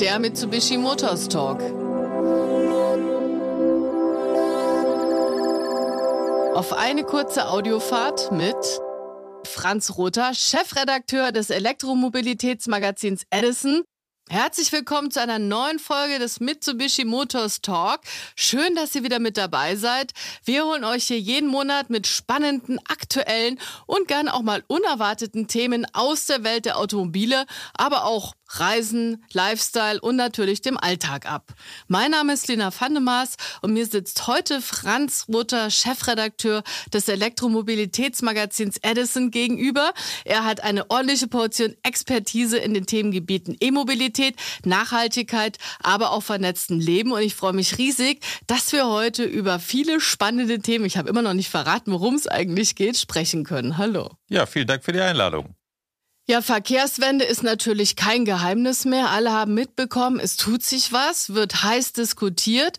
der 0.00 0.18
Mitsubishi 0.18 0.76
Motors 0.76 1.28
Talk. 1.28 1.62
Auf 6.54 6.72
eine 6.74 7.02
kurze 7.04 7.48
Audiofahrt 7.48 8.30
mit 8.30 8.56
Franz 9.46 9.96
Rother, 9.96 10.34
Chefredakteur 10.34 11.32
des 11.32 11.48
Elektromobilitätsmagazins 11.48 13.22
Edison 13.30 13.84
Herzlich 14.28 14.72
willkommen 14.72 15.12
zu 15.12 15.22
einer 15.22 15.38
neuen 15.38 15.78
Folge 15.78 16.18
des 16.18 16.40
Mitsubishi 16.40 17.04
Motors 17.04 17.60
Talk. 17.60 18.00
Schön, 18.34 18.74
dass 18.74 18.92
ihr 18.96 19.04
wieder 19.04 19.20
mit 19.20 19.36
dabei 19.36 19.76
seid. 19.76 20.14
Wir 20.44 20.64
holen 20.64 20.82
euch 20.82 21.04
hier 21.04 21.20
jeden 21.20 21.48
Monat 21.48 21.90
mit 21.90 22.08
spannenden, 22.08 22.80
aktuellen 22.88 23.60
und 23.86 24.08
gern 24.08 24.28
auch 24.28 24.42
mal 24.42 24.64
unerwarteten 24.66 25.46
Themen 25.46 25.86
aus 25.92 26.26
der 26.26 26.42
Welt 26.42 26.64
der 26.64 26.76
Automobile, 26.76 27.46
aber 27.74 28.04
auch 28.04 28.34
Reisen, 28.48 29.24
Lifestyle 29.32 30.00
und 30.00 30.16
natürlich 30.16 30.62
dem 30.62 30.76
Alltag 30.78 31.26
ab. 31.26 31.54
Mein 31.88 32.12
Name 32.12 32.32
ist 32.32 32.48
Lena 32.48 32.70
Vandemaas 32.78 33.36
und 33.62 33.72
mir 33.72 33.86
sitzt 33.86 34.26
heute 34.26 34.60
Franz 34.60 35.26
Rutter, 35.28 35.70
Chefredakteur 35.70 36.62
des 36.92 37.08
Elektromobilitätsmagazins 37.08 38.78
Edison 38.82 39.30
gegenüber. 39.30 39.92
Er 40.24 40.44
hat 40.44 40.62
eine 40.62 40.90
ordentliche 40.90 41.26
Portion 41.26 41.74
Expertise 41.82 42.58
in 42.58 42.74
den 42.74 42.86
Themengebieten 42.86 43.56
E-Mobilität, 43.60 44.36
Nachhaltigkeit, 44.64 45.58
aber 45.82 46.12
auch 46.12 46.22
vernetzten 46.22 46.80
Leben 46.80 47.12
und 47.12 47.22
ich 47.22 47.34
freue 47.34 47.52
mich 47.52 47.78
riesig, 47.78 48.20
dass 48.46 48.72
wir 48.72 48.86
heute 48.86 49.24
über 49.24 49.58
viele 49.58 50.00
spannende 50.00 50.60
Themen, 50.60 50.84
ich 50.84 50.96
habe 50.96 51.08
immer 51.08 51.22
noch 51.22 51.34
nicht 51.34 51.50
verraten, 51.50 51.92
worum 51.92 52.14
es 52.14 52.26
eigentlich 52.26 52.74
geht, 52.74 52.96
sprechen 52.96 53.44
können. 53.44 53.78
Hallo. 53.78 54.10
Ja, 54.28 54.46
vielen 54.46 54.66
Dank 54.66 54.84
für 54.84 54.92
die 54.92 55.00
Einladung. 55.00 55.54
Ja, 56.28 56.42
Verkehrswende 56.42 57.24
ist 57.24 57.44
natürlich 57.44 57.94
kein 57.94 58.24
Geheimnis 58.24 58.84
mehr. 58.84 59.10
Alle 59.10 59.30
haben 59.30 59.54
mitbekommen, 59.54 60.18
es 60.18 60.36
tut 60.36 60.64
sich 60.64 60.92
was, 60.92 61.34
wird 61.34 61.62
heiß 61.62 61.92
diskutiert. 61.92 62.78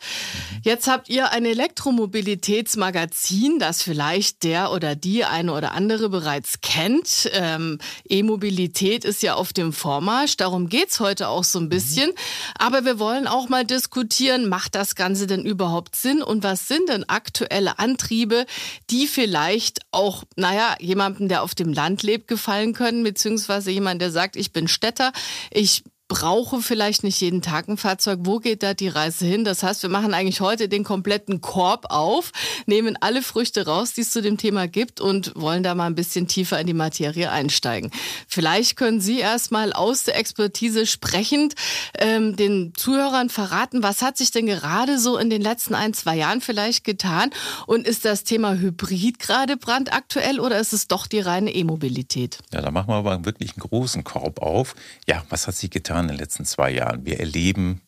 Jetzt 0.64 0.90
habt 0.90 1.08
ihr 1.08 1.32
ein 1.32 1.46
Elektromobilitätsmagazin, 1.46 3.58
das 3.58 3.82
vielleicht 3.82 4.44
der 4.44 4.74
oder 4.74 4.98
die 4.98 5.24
eine 5.24 5.54
oder 5.54 5.72
andere 5.72 6.10
bereits 6.10 6.60
kennt. 6.60 7.30
Ähm, 7.32 7.80
E-Mobilität 8.10 9.06
ist 9.06 9.24
ja 9.24 9.36
auf 9.36 9.54
dem 9.54 9.72
Vormarsch, 9.72 10.36
darum 10.36 10.68
geht's 10.68 11.00
heute 11.00 11.30
auch 11.30 11.46
so 11.46 11.58
ein 11.58 11.70
bisschen. 11.70 12.12
Aber 12.60 12.84
wir 12.84 13.00
wollen 13.00 13.28
auch 13.28 13.48
mal 13.48 13.64
diskutieren, 13.64 14.50
macht 14.50 14.76
das 14.76 14.96
Ganze 14.96 15.26
denn 15.26 15.46
überhaupt 15.46 15.96
Sinn 15.96 16.22
und 16.22 16.44
was 16.44 16.68
sind 16.68 16.90
denn 16.90 17.08
aktuelle 17.08 17.80
Antriebe, 17.80 18.46
die 18.90 19.08
vielleicht 19.08 19.80
auch, 19.92 20.26
naja, 20.36 20.76
jemandem, 20.82 21.30
der 21.30 21.44
auf 21.44 21.56
dem 21.56 21.72
Land 21.72 22.04
lebt, 22.04 22.28
gefallen 22.28 22.74
können, 22.74 23.06
beziehungsweise 23.06 23.37
beziehungsweise 23.38 23.72
jemand, 23.72 24.02
der 24.02 24.12
sagt, 24.12 24.36
ich 24.36 24.52
bin 24.52 24.68
Städter, 24.68 25.12
ich 25.52 25.84
brauche 26.08 26.62
vielleicht 26.62 27.04
nicht 27.04 27.20
jeden 27.20 27.42
Tag 27.42 27.68
ein 27.68 27.78
Fahrzeug. 27.78 28.20
Wo 28.24 28.40
geht 28.40 28.64
da 28.64 28.74
die 28.74 28.88
Reise 28.88 29.26
hin? 29.26 29.44
Das 29.44 29.64
heißt, 29.64 29.84
wir 29.84 29.90
machen 29.90 30.14
eigentlich 30.14 30.42
heute 30.42 30.70
den 30.70 30.84
kompletten 30.84 31.42
Korb 31.42 31.88
auf, 31.90 32.32
nehmen 32.66 32.98
alle 33.02 33.22
Früchte 33.22 33.66
raus, 33.66 33.94
die 33.94 34.02
es 34.02 34.12
zu 34.12 34.22
dem 34.22 34.38
Thema 34.38 34.68
gibt 34.68 35.02
und 35.02 35.34
wollen 35.36 35.64
da 35.64 35.76
mal 35.76 35.88
ein 35.88 35.96
bisschen 35.96 36.28
tiefer 36.28 36.60
in 36.60 36.68
die 36.68 36.74
Materie 36.74 37.30
einsteigen. 37.30 37.92
Vielleicht 38.28 38.78
können 38.78 39.02
Sie 39.02 39.20
erstmal 39.20 39.74
aus 39.74 40.04
der 40.04 40.18
Expertise 40.18 40.86
sprechend 40.86 41.56
ähm, 41.98 42.36
den 42.36 42.74
Zuhörern 42.76 43.30
verraten, 43.30 43.84
was 43.84 44.02
hat 44.02 44.18
sich 44.18 44.32
denn 44.32 44.46
gerade 44.46 45.00
so 45.00 45.18
in 45.18 45.30
den 45.30 45.42
letzten 45.42 45.76
ein, 45.76 45.94
zwei 45.94 46.16
Jahren 46.16 46.42
vielleicht 46.42 46.84
getan? 46.84 47.32
Und 47.66 47.86
ist 47.86 48.06
das 48.06 48.24
Thema 48.24 48.56
Hybrid 48.56 49.20
gerade 49.20 49.58
brandaktuell 49.58 50.40
oder 50.40 50.60
ist 50.60 50.74
es 50.74 50.88
doch 50.88 51.08
die 51.08 51.20
reine 51.20 51.54
E-Mobilität? 51.54 52.40
Ja, 52.54 52.62
da 52.62 52.72
machen 52.72 52.88
wir 52.88 52.96
aber 52.96 53.26
wirklich 53.26 53.52
einen 53.54 53.68
großen 53.68 54.04
Korb 54.04 54.42
auf. 54.42 54.76
Ja, 55.06 55.24
was 55.30 55.48
hat 55.48 55.56
sich 55.56 55.70
getan? 55.70 55.97
Getan 55.98 56.06
in 56.06 56.08
den 56.10 56.18
letzten 56.18 56.46
zwei 56.46 56.72
Jahren. 56.72 57.06
Wir 57.06 57.20
erleben 57.20 57.82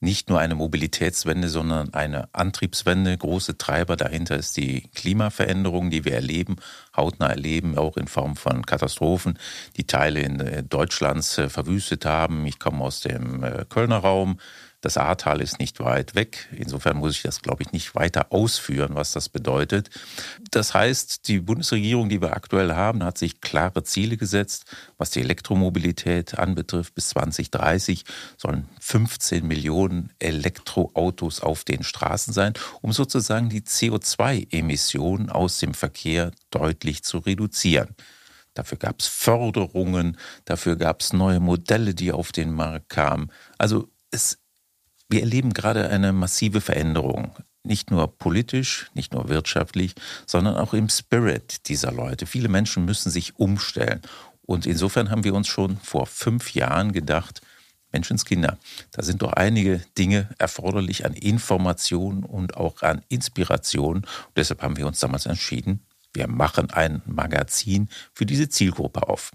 nicht 0.00 0.28
nur 0.28 0.38
eine 0.38 0.54
Mobilitätswende, 0.54 1.48
sondern 1.48 1.94
eine 1.94 2.28
Antriebswende. 2.34 3.16
Große 3.16 3.56
Treiber 3.56 3.96
dahinter 3.96 4.36
ist 4.36 4.56
die 4.56 4.82
Klimaveränderung, 4.94 5.88
die 5.88 6.04
wir 6.04 6.12
erleben, 6.14 6.56
hautnah 6.94 7.28
erleben, 7.28 7.78
auch 7.78 7.96
in 7.96 8.06
Form 8.06 8.36
von 8.36 8.66
Katastrophen, 8.66 9.38
die 9.76 9.86
Teile 9.86 10.20
in 10.20 10.40
äh, 10.40 10.62
Deutschlands 10.62 11.38
äh, 11.38 11.48
verwüstet 11.48 12.04
haben. 12.04 12.44
Ich 12.44 12.58
komme 12.58 12.84
aus 12.84 13.00
dem 13.00 13.42
äh, 13.44 13.64
Kölner 13.68 13.98
Raum. 13.98 14.38
Das 14.84 14.98
Ahrtal 14.98 15.40
ist 15.40 15.60
nicht 15.60 15.80
weit 15.80 16.14
weg. 16.14 16.46
Insofern 16.54 16.98
muss 16.98 17.16
ich 17.16 17.22
das, 17.22 17.40
glaube 17.40 17.62
ich, 17.62 17.72
nicht 17.72 17.94
weiter 17.94 18.26
ausführen, 18.28 18.90
was 18.92 19.12
das 19.12 19.30
bedeutet. 19.30 19.88
Das 20.50 20.74
heißt, 20.74 21.26
die 21.26 21.40
Bundesregierung, 21.40 22.10
die 22.10 22.20
wir 22.20 22.36
aktuell 22.36 22.74
haben, 22.74 23.02
hat 23.02 23.16
sich 23.16 23.40
klare 23.40 23.82
Ziele 23.84 24.18
gesetzt, 24.18 24.66
was 24.98 25.08
die 25.08 25.22
Elektromobilität 25.22 26.38
anbetrifft. 26.38 26.94
Bis 26.94 27.08
2030 27.08 28.04
sollen 28.36 28.68
15 28.78 29.46
Millionen 29.46 30.12
Elektroautos 30.18 31.40
auf 31.40 31.64
den 31.64 31.82
Straßen 31.82 32.34
sein, 32.34 32.52
um 32.82 32.92
sozusagen 32.92 33.48
die 33.48 33.62
CO2-Emissionen 33.62 35.30
aus 35.30 35.60
dem 35.60 35.72
Verkehr 35.72 36.30
deutlich 36.50 37.04
zu 37.04 37.20
reduzieren. 37.20 37.96
Dafür 38.52 38.76
gab 38.76 39.00
es 39.00 39.06
Förderungen, 39.06 40.18
dafür 40.44 40.76
gab 40.76 41.00
es 41.00 41.14
neue 41.14 41.40
Modelle, 41.40 41.94
die 41.94 42.12
auf 42.12 42.32
den 42.32 42.52
Markt 42.52 42.90
kamen. 42.90 43.32
Also 43.56 43.88
es 44.10 44.43
wir 45.08 45.20
erleben 45.20 45.52
gerade 45.52 45.88
eine 45.88 46.12
massive 46.12 46.60
Veränderung. 46.60 47.34
Nicht 47.62 47.90
nur 47.90 48.18
politisch, 48.18 48.90
nicht 48.94 49.12
nur 49.12 49.28
wirtschaftlich, 49.28 49.94
sondern 50.26 50.56
auch 50.56 50.74
im 50.74 50.88
Spirit 50.88 51.68
dieser 51.68 51.92
Leute. 51.92 52.26
Viele 52.26 52.48
Menschen 52.48 52.84
müssen 52.84 53.10
sich 53.10 53.38
umstellen. 53.38 54.02
Und 54.42 54.66
insofern 54.66 55.10
haben 55.10 55.24
wir 55.24 55.34
uns 55.34 55.48
schon 55.48 55.78
vor 55.78 56.06
fünf 56.06 56.54
Jahren 56.54 56.92
gedacht, 56.92 57.40
Menschenskinder, 57.92 58.58
da 58.90 59.02
sind 59.02 59.22
doch 59.22 59.32
einige 59.32 59.80
Dinge 59.96 60.28
erforderlich 60.38 61.06
an 61.06 61.14
Information 61.14 62.24
und 62.24 62.56
auch 62.56 62.82
an 62.82 63.02
Inspiration. 63.08 63.98
Und 63.98 64.36
deshalb 64.36 64.62
haben 64.62 64.76
wir 64.76 64.86
uns 64.86 64.98
damals 64.98 65.26
entschieden, 65.26 65.80
wir 66.12 66.28
machen 66.28 66.70
ein 66.70 67.02
Magazin 67.06 67.88
für 68.12 68.26
diese 68.26 68.48
Zielgruppe 68.48 69.08
auf. 69.08 69.30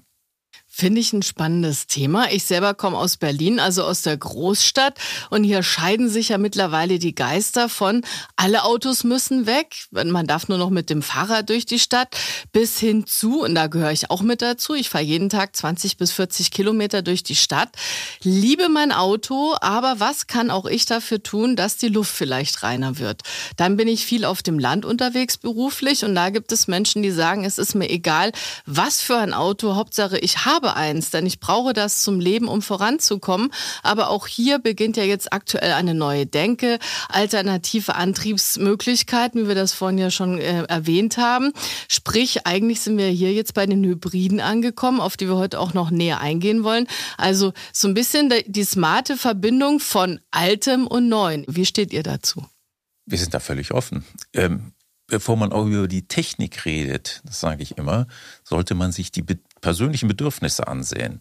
Finde 0.79 1.01
ich 1.01 1.11
ein 1.11 1.23
spannendes 1.23 1.87
Thema. 1.87 2.31
Ich 2.31 2.45
selber 2.45 2.73
komme 2.73 2.97
aus 2.97 3.17
Berlin, 3.17 3.59
also 3.59 3.83
aus 3.83 4.01
der 4.01 4.15
Großstadt. 4.15 4.97
Und 5.29 5.43
hier 5.43 5.61
scheiden 5.61 6.07
sich 6.07 6.29
ja 6.29 6.37
mittlerweile 6.37 6.99
die 6.99 7.13
Geister 7.13 7.67
von, 7.67 8.01
alle 8.37 8.63
Autos 8.63 9.03
müssen 9.03 9.45
weg. 9.45 9.75
Man 9.91 10.25
darf 10.25 10.47
nur 10.47 10.57
noch 10.57 10.69
mit 10.69 10.89
dem 10.89 11.01
Fahrrad 11.01 11.49
durch 11.49 11.65
die 11.65 11.79
Stadt 11.79 12.15
bis 12.53 12.79
hin 12.79 13.05
zu, 13.05 13.41
und 13.41 13.55
da 13.55 13.67
gehöre 13.67 13.91
ich 13.91 14.09
auch 14.09 14.21
mit 14.21 14.41
dazu, 14.41 14.73
ich 14.73 14.87
fahre 14.87 15.03
jeden 15.03 15.27
Tag 15.27 15.53
20 15.53 15.97
bis 15.97 16.13
40 16.13 16.49
Kilometer 16.49 17.01
durch 17.01 17.23
die 17.23 17.35
Stadt. 17.35 17.75
Liebe 18.23 18.69
mein 18.69 18.93
Auto, 18.93 19.57
aber 19.59 19.99
was 19.99 20.27
kann 20.27 20.49
auch 20.49 20.65
ich 20.65 20.85
dafür 20.85 21.21
tun, 21.21 21.57
dass 21.57 21.75
die 21.75 21.89
Luft 21.89 22.15
vielleicht 22.15 22.63
reiner 22.63 22.99
wird? 22.99 23.23
Dann 23.57 23.75
bin 23.75 23.89
ich 23.89 24.05
viel 24.05 24.23
auf 24.23 24.41
dem 24.43 24.57
Land 24.57 24.85
unterwegs 24.85 25.37
beruflich 25.37 26.05
und 26.05 26.15
da 26.15 26.29
gibt 26.29 26.53
es 26.53 26.69
Menschen, 26.69 27.03
die 27.03 27.11
sagen, 27.11 27.43
es 27.43 27.57
ist 27.57 27.75
mir 27.75 27.89
egal, 27.89 28.31
was 28.65 29.01
für 29.01 29.17
ein 29.17 29.33
Auto, 29.33 29.75
Hauptsache 29.75 30.17
ich 30.19 30.45
habe 30.45 30.68
habe 30.69 30.77
eins, 30.77 31.09
denn 31.09 31.25
ich 31.25 31.39
brauche 31.39 31.73
das 31.73 31.99
zum 31.99 32.19
Leben, 32.19 32.47
um 32.47 32.61
voranzukommen. 32.61 33.51
Aber 33.83 34.09
auch 34.09 34.27
hier 34.27 34.59
beginnt 34.59 34.97
ja 34.97 35.03
jetzt 35.03 35.33
aktuell 35.33 35.73
eine 35.73 35.93
neue 35.93 36.25
Denke, 36.25 36.79
alternative 37.09 37.95
Antriebsmöglichkeiten, 37.95 39.43
wie 39.43 39.47
wir 39.47 39.55
das 39.55 39.73
vorhin 39.73 39.97
ja 39.97 40.11
schon 40.11 40.39
äh, 40.39 40.63
erwähnt 40.63 41.17
haben. 41.17 41.51
Sprich, 41.87 42.45
eigentlich 42.45 42.81
sind 42.81 42.97
wir 42.97 43.07
hier 43.07 43.33
jetzt 43.33 43.53
bei 43.53 43.65
den 43.65 43.83
Hybriden 43.83 44.39
angekommen, 44.39 44.99
auf 44.99 45.17
die 45.17 45.27
wir 45.27 45.37
heute 45.37 45.59
auch 45.59 45.73
noch 45.73 45.91
näher 45.91 46.21
eingehen 46.21 46.63
wollen. 46.63 46.87
Also 47.17 47.53
so 47.73 47.87
ein 47.87 47.93
bisschen 47.93 48.31
die 48.45 48.63
smarte 48.63 49.17
Verbindung 49.17 49.79
von 49.79 50.19
Altem 50.31 50.87
und 50.87 51.09
Neuen. 51.09 51.45
Wie 51.47 51.65
steht 51.65 51.93
ihr 51.93 52.03
dazu? 52.03 52.45
Wir 53.05 53.17
sind 53.17 53.33
da 53.33 53.39
völlig 53.39 53.73
offen. 53.73 54.05
Ähm 54.33 54.73
bevor 55.09 55.35
man 55.35 55.51
auch 55.51 55.65
über 55.65 55.87
die 55.87 56.07
Technik 56.07 56.65
redet, 56.65 57.21
das 57.25 57.39
sage 57.39 57.63
ich 57.63 57.77
immer, 57.77 58.07
sollte 58.43 58.75
man 58.75 58.91
sich 58.91 59.11
die 59.11 59.23
persönlichen 59.61 60.07
Bedürfnisse 60.07 60.67
ansehen. 60.67 61.19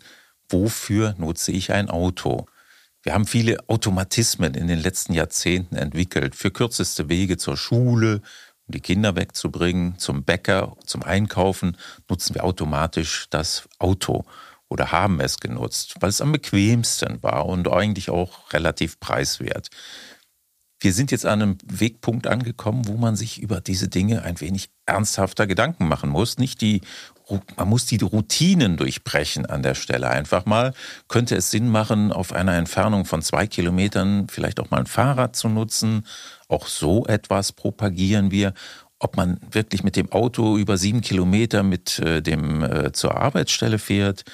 Wofür 0.49 1.15
nutze 1.19 1.53
ich 1.53 1.73
ein 1.73 1.91
Auto? 1.91 2.47
Wir 3.03 3.15
haben 3.15 3.27
viele 3.27 3.59
Automatismen 3.69 4.55
in 4.55 4.67
den 4.67 4.79
letzten 4.79 5.13
Jahrzehnten 5.13 5.77
entwickelt. 5.77 6.35
Für 6.35 6.51
kürzeste 6.51 7.09
Wege 7.09 7.37
zur 7.37 7.57
Schule, 7.57 8.23
um 8.67 8.73
die 8.73 8.81
Kinder 8.81 9.17
wegzubringen, 9.17 9.99
zum 9.99 10.25
Bäcker, 10.25 10.77
zum 10.85 11.03
Einkaufen, 11.03 11.77
nutzen 12.09 12.35
wir 12.35 12.45
automatisch 12.45 13.27
das 13.31 13.69
Auto 13.79 14.25
oder 14.69 14.93
haben 14.93 15.21
es 15.21 15.39
genutzt, 15.39 15.95
weil 16.01 16.11
es 16.11 16.21
am 16.21 16.33
bequemsten 16.33 17.23
war 17.23 17.47
und 17.47 17.69
eigentlich 17.69 18.11
auch 18.11 18.53
relativ 18.53 19.01
preiswert. 19.01 19.69
Wir 20.81 20.93
sind 20.93 21.11
jetzt 21.11 21.27
an 21.27 21.43
einem 21.43 21.59
Wegpunkt 21.65 22.27
angekommen, 22.27 22.87
wo 22.87 22.97
man 22.97 23.17
sich 23.17 23.41
über 23.41 23.61
diese 23.61 23.89
Dinge 23.89 24.23
ein 24.23 24.41
wenig 24.41 24.71
ernsthafter 24.87 25.47
Gedanken 25.47 25.89
machen 25.89 26.11
muss. 26.11 26.39
Nicht 26.39 26.61
die 26.61 26.83
man 27.57 27.69
muss 27.69 27.87
die 27.87 27.99
Routinen 27.99 28.77
durchbrechen 28.77 29.47
an 29.47 29.63
der 29.63 29.75
Stelle 29.75 30.09
einfach 30.09 30.47
mal. 30.47 30.73
Könnte 31.09 31.37
es 31.37 31.51
Sinn 31.51 31.69
machen, 31.69 32.13
auf 32.13 32.33
einer 32.33 32.55
Entfernung 32.55 33.05
von 33.05 33.23
zwei 33.23 33.47
Kilometern 33.47 34.29
vielleicht 34.29 34.61
auch 34.61 34.71
mal 34.71 34.81
ein 34.81 34.87
Fahrrad 34.87 35.37
zu 35.37 35.49
nutzen? 35.49 36.07
Auch 36.49 36.67
so 36.67 37.07
etwas 37.07 37.53
propagieren 37.53 38.31
wir. 38.31 38.55
Ob 38.99 39.17
man 39.17 39.39
wirklich 39.51 39.85
mit 39.85 39.97
dem 39.97 40.11
Auto 40.11 40.57
über 40.57 40.77
sieben 40.77 41.03
Kilometer 41.03 41.63
mit 41.63 41.99
äh, 42.01 42.21
dem 42.21 42.63
äh, 42.63 42.93
zur 42.93 43.17
Arbeitsstelle 43.17 43.79
fährt, 43.79 44.25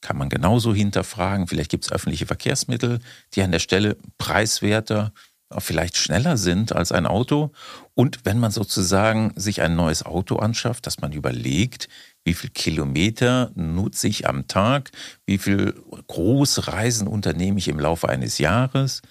kann 0.00 0.16
man 0.16 0.28
genauso 0.28 0.74
hinterfragen. 0.74 1.46
Vielleicht 1.46 1.70
gibt 1.70 1.84
es 1.84 1.92
öffentliche 1.92 2.26
Verkehrsmittel, 2.26 3.00
die 3.34 3.42
an 3.42 3.52
der 3.52 3.58
Stelle 3.58 3.96
preiswerter, 4.18 5.12
vielleicht 5.58 5.96
schneller 5.96 6.36
sind 6.36 6.72
als 6.74 6.92
ein 6.92 7.06
Auto. 7.06 7.52
Und 7.94 8.20
wenn 8.24 8.38
man 8.38 8.50
sozusagen 8.50 9.32
sich 9.36 9.62
ein 9.62 9.76
neues 9.76 10.04
Auto 10.04 10.36
anschafft, 10.36 10.86
dass 10.86 11.00
man 11.00 11.12
überlegt, 11.12 11.88
wie 12.24 12.34
viel 12.34 12.50
Kilometer 12.50 13.52
nutze 13.54 14.08
ich 14.08 14.26
am 14.26 14.48
Tag, 14.48 14.90
wie 15.26 15.38
viel 15.38 15.74
Großreisen 16.06 17.06
unternehme 17.06 17.58
ich 17.58 17.68
im 17.68 17.78
Laufe 17.78 18.08
eines 18.08 18.38
Jahres, 18.38 19.02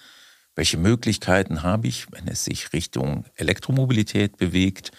welche 0.56 0.76
Möglichkeiten 0.76 1.62
habe 1.62 1.86
ich, 1.86 2.10
wenn 2.12 2.28
es 2.28 2.44
sich 2.44 2.72
Richtung 2.72 3.24
Elektromobilität 3.36 4.36
bewegt, 4.36 4.90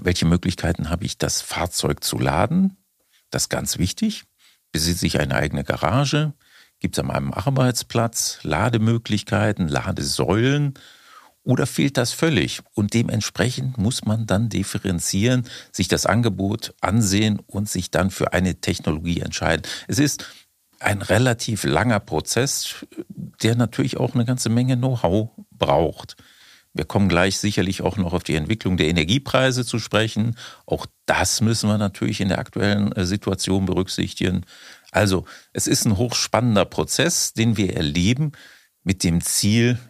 welche 0.00 0.26
Möglichkeiten 0.26 0.88
habe 0.88 1.04
ich, 1.04 1.18
das 1.18 1.42
Fahrzeug 1.42 2.02
zu 2.02 2.18
laden, 2.18 2.76
das 3.30 3.44
ist 3.44 3.48
ganz 3.48 3.78
wichtig. 3.78 4.24
Besitze 4.72 5.06
ich 5.06 5.18
eine 5.20 5.36
eigene 5.36 5.64
Garage? 5.64 6.32
Gibt 6.80 6.96
es 6.96 6.98
an 7.00 7.06
meinem 7.06 7.32
Arbeitsplatz 7.32 8.40
Lademöglichkeiten, 8.42 9.68
Ladesäulen? 9.68 10.74
Oder 11.46 11.68
fehlt 11.68 11.96
das 11.96 12.12
völlig? 12.12 12.60
Und 12.74 12.92
dementsprechend 12.92 13.78
muss 13.78 14.04
man 14.04 14.26
dann 14.26 14.48
differenzieren, 14.48 15.44
sich 15.70 15.86
das 15.86 16.04
Angebot 16.04 16.74
ansehen 16.80 17.38
und 17.46 17.68
sich 17.68 17.92
dann 17.92 18.10
für 18.10 18.32
eine 18.32 18.60
Technologie 18.60 19.20
entscheiden. 19.20 19.62
Es 19.86 20.00
ist 20.00 20.26
ein 20.80 21.02
relativ 21.02 21.62
langer 21.62 22.00
Prozess, 22.00 22.84
der 23.44 23.54
natürlich 23.54 23.96
auch 23.96 24.14
eine 24.14 24.24
ganze 24.24 24.48
Menge 24.48 24.76
Know-how 24.76 25.30
braucht. 25.52 26.16
Wir 26.74 26.84
kommen 26.84 27.08
gleich 27.08 27.38
sicherlich 27.38 27.80
auch 27.80 27.96
noch 27.96 28.12
auf 28.12 28.24
die 28.24 28.34
Entwicklung 28.34 28.76
der 28.76 28.88
Energiepreise 28.88 29.64
zu 29.64 29.78
sprechen. 29.78 30.34
Auch 30.66 30.86
das 31.06 31.40
müssen 31.42 31.68
wir 31.68 31.78
natürlich 31.78 32.20
in 32.20 32.28
der 32.28 32.40
aktuellen 32.40 32.90
äh, 32.90 33.06
Situation 33.06 33.66
berücksichtigen. 33.66 34.44
Also 34.90 35.26
es 35.52 35.68
ist 35.68 35.84
ein 35.84 35.96
hochspannender 35.96 36.64
Prozess, 36.64 37.34
den 37.34 37.56
wir 37.56 37.76
erleben 37.76 38.32
mit 38.86 39.02
dem 39.02 39.20
Ziel, 39.20 39.80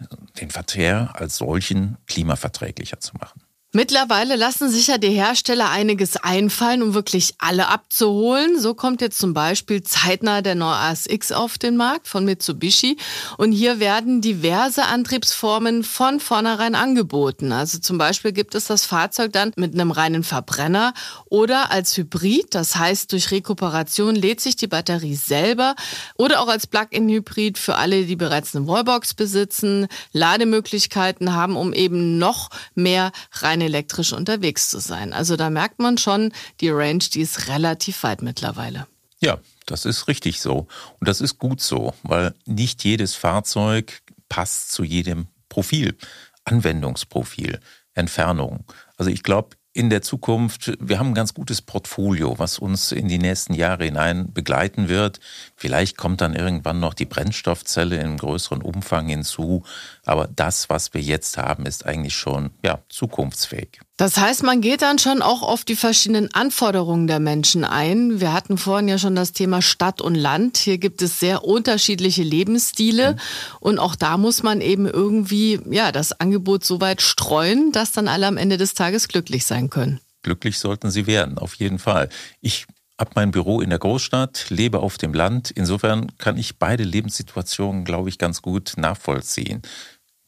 den 0.40 0.50
Verkehr 0.50 1.10
als 1.12 1.36
solchen 1.36 1.98
klimaverträglicher 2.06 2.98
zu 2.98 3.14
machen. 3.18 3.42
Mittlerweile 3.72 4.36
lassen 4.36 4.70
sich 4.70 4.86
ja 4.86 4.96
die 4.96 5.10
Hersteller 5.10 5.68
einiges 5.68 6.16
einfallen, 6.16 6.82
um 6.82 6.94
wirklich 6.94 7.34
alle 7.38 7.68
abzuholen. 7.68 8.58
So 8.58 8.72
kommt 8.72 9.02
jetzt 9.02 9.18
zum 9.18 9.34
Beispiel 9.34 9.82
zeitnah 9.82 10.40
der 10.40 10.54
neue 10.54 10.76
ASX 10.76 11.30
auf 11.30 11.58
den 11.58 11.76
Markt 11.76 12.08
von 12.08 12.24
Mitsubishi. 12.24 12.96
Und 13.36 13.52
hier 13.52 13.78
werden 13.78 14.22
diverse 14.22 14.84
Antriebsformen 14.86 15.84
von 15.84 16.20
vornherein 16.20 16.74
angeboten. 16.74 17.52
Also 17.52 17.78
zum 17.78 17.98
Beispiel 17.98 18.32
gibt 18.32 18.54
es 18.54 18.64
das 18.66 18.86
Fahrzeug 18.86 19.32
dann 19.34 19.52
mit 19.56 19.74
einem 19.74 19.90
reinen 19.90 20.22
Verbrenner 20.22 20.94
oder 21.28 21.70
als 21.70 21.96
Hybrid. 21.98 22.54
Das 22.54 22.76
heißt, 22.76 23.12
durch 23.12 23.30
Rekuperation 23.30 24.14
lädt 24.14 24.40
sich 24.40 24.56
die 24.56 24.68
Batterie 24.68 25.16
selber 25.16 25.74
oder 26.14 26.40
auch 26.40 26.48
als 26.48 26.66
Plug-in-Hybrid 26.66 27.58
für 27.58 27.74
alle, 27.74 28.06
die 28.06 28.16
bereits 28.16 28.56
eine 28.56 28.66
Wallbox 28.66 29.12
besitzen, 29.12 29.88
Lademöglichkeiten 30.12 31.34
haben, 31.34 31.56
um 31.56 31.74
eben 31.74 32.16
noch 32.16 32.48
mehr 32.74 33.12
reine 33.32 33.65
elektrisch 33.66 34.12
unterwegs 34.12 34.70
zu 34.70 34.78
sein. 34.78 35.12
Also 35.12 35.36
da 35.36 35.50
merkt 35.50 35.78
man 35.78 35.98
schon, 35.98 36.32
die 36.60 36.70
Range, 36.70 36.98
die 36.98 37.20
ist 37.20 37.48
relativ 37.48 38.02
weit 38.02 38.22
mittlerweile. 38.22 38.86
Ja, 39.20 39.38
das 39.66 39.84
ist 39.84 40.08
richtig 40.08 40.40
so. 40.40 40.66
Und 41.00 41.08
das 41.08 41.20
ist 41.20 41.38
gut 41.38 41.60
so, 41.60 41.94
weil 42.02 42.34
nicht 42.44 42.84
jedes 42.84 43.14
Fahrzeug 43.14 44.02
passt 44.28 44.72
zu 44.72 44.84
jedem 44.84 45.26
Profil, 45.48 45.96
Anwendungsprofil, 46.44 47.60
Entfernung. 47.94 48.64
Also 48.96 49.10
ich 49.10 49.22
glaube, 49.22 49.56
in 49.76 49.90
der 49.90 50.00
Zukunft, 50.00 50.72
wir 50.80 50.98
haben 50.98 51.08
ein 51.08 51.14
ganz 51.14 51.34
gutes 51.34 51.60
Portfolio, 51.60 52.38
was 52.38 52.58
uns 52.58 52.92
in 52.92 53.08
die 53.08 53.18
nächsten 53.18 53.52
Jahre 53.52 53.84
hinein 53.84 54.32
begleiten 54.32 54.88
wird. 54.88 55.20
Vielleicht 55.54 55.98
kommt 55.98 56.22
dann 56.22 56.34
irgendwann 56.34 56.80
noch 56.80 56.94
die 56.94 57.04
Brennstoffzelle 57.04 57.96
in 57.96 58.16
größeren 58.16 58.62
Umfang 58.62 59.08
hinzu. 59.08 59.64
Aber 60.06 60.28
das, 60.28 60.70
was 60.70 60.94
wir 60.94 61.02
jetzt 61.02 61.36
haben, 61.36 61.66
ist 61.66 61.84
eigentlich 61.84 62.16
schon 62.16 62.50
ja, 62.64 62.78
zukunftsfähig. 62.88 63.80
Das 63.96 64.18
heißt, 64.18 64.42
man 64.42 64.60
geht 64.60 64.82
dann 64.82 64.98
schon 64.98 65.22
auch 65.22 65.42
auf 65.42 65.64
die 65.64 65.74
verschiedenen 65.74 66.32
Anforderungen 66.34 67.06
der 67.06 67.18
Menschen 67.18 67.64
ein. 67.64 68.20
Wir 68.20 68.34
hatten 68.34 68.58
vorhin 68.58 68.88
ja 68.88 68.98
schon 68.98 69.16
das 69.16 69.32
Thema 69.32 69.62
Stadt 69.62 70.02
und 70.02 70.14
Land. 70.14 70.58
Hier 70.58 70.76
gibt 70.76 71.00
es 71.00 71.18
sehr 71.18 71.44
unterschiedliche 71.44 72.22
Lebensstile. 72.22 73.12
Mhm. 73.12 73.18
Und 73.60 73.78
auch 73.78 73.96
da 73.96 74.18
muss 74.18 74.42
man 74.42 74.60
eben 74.60 74.86
irgendwie, 74.86 75.60
ja, 75.70 75.92
das 75.92 76.12
Angebot 76.12 76.62
so 76.62 76.82
weit 76.82 77.00
streuen, 77.00 77.72
dass 77.72 77.92
dann 77.92 78.06
alle 78.06 78.26
am 78.26 78.36
Ende 78.36 78.58
des 78.58 78.74
Tages 78.74 79.08
glücklich 79.08 79.46
sein 79.46 79.70
können. 79.70 80.00
Glücklich 80.22 80.58
sollten 80.58 80.90
sie 80.90 81.06
werden, 81.06 81.38
auf 81.38 81.54
jeden 81.54 81.78
Fall. 81.78 82.10
Ich 82.42 82.66
habe 82.98 83.12
mein 83.14 83.30
Büro 83.30 83.60
in 83.60 83.70
der 83.70 83.78
Großstadt, 83.78 84.46
lebe 84.50 84.80
auf 84.80 84.98
dem 84.98 85.14
Land. 85.14 85.50
Insofern 85.50 86.16
kann 86.18 86.36
ich 86.36 86.58
beide 86.58 86.82
Lebenssituationen, 86.82 87.84
glaube 87.84 88.08
ich, 88.08 88.18
ganz 88.18 88.42
gut 88.42 88.74
nachvollziehen. 88.76 89.62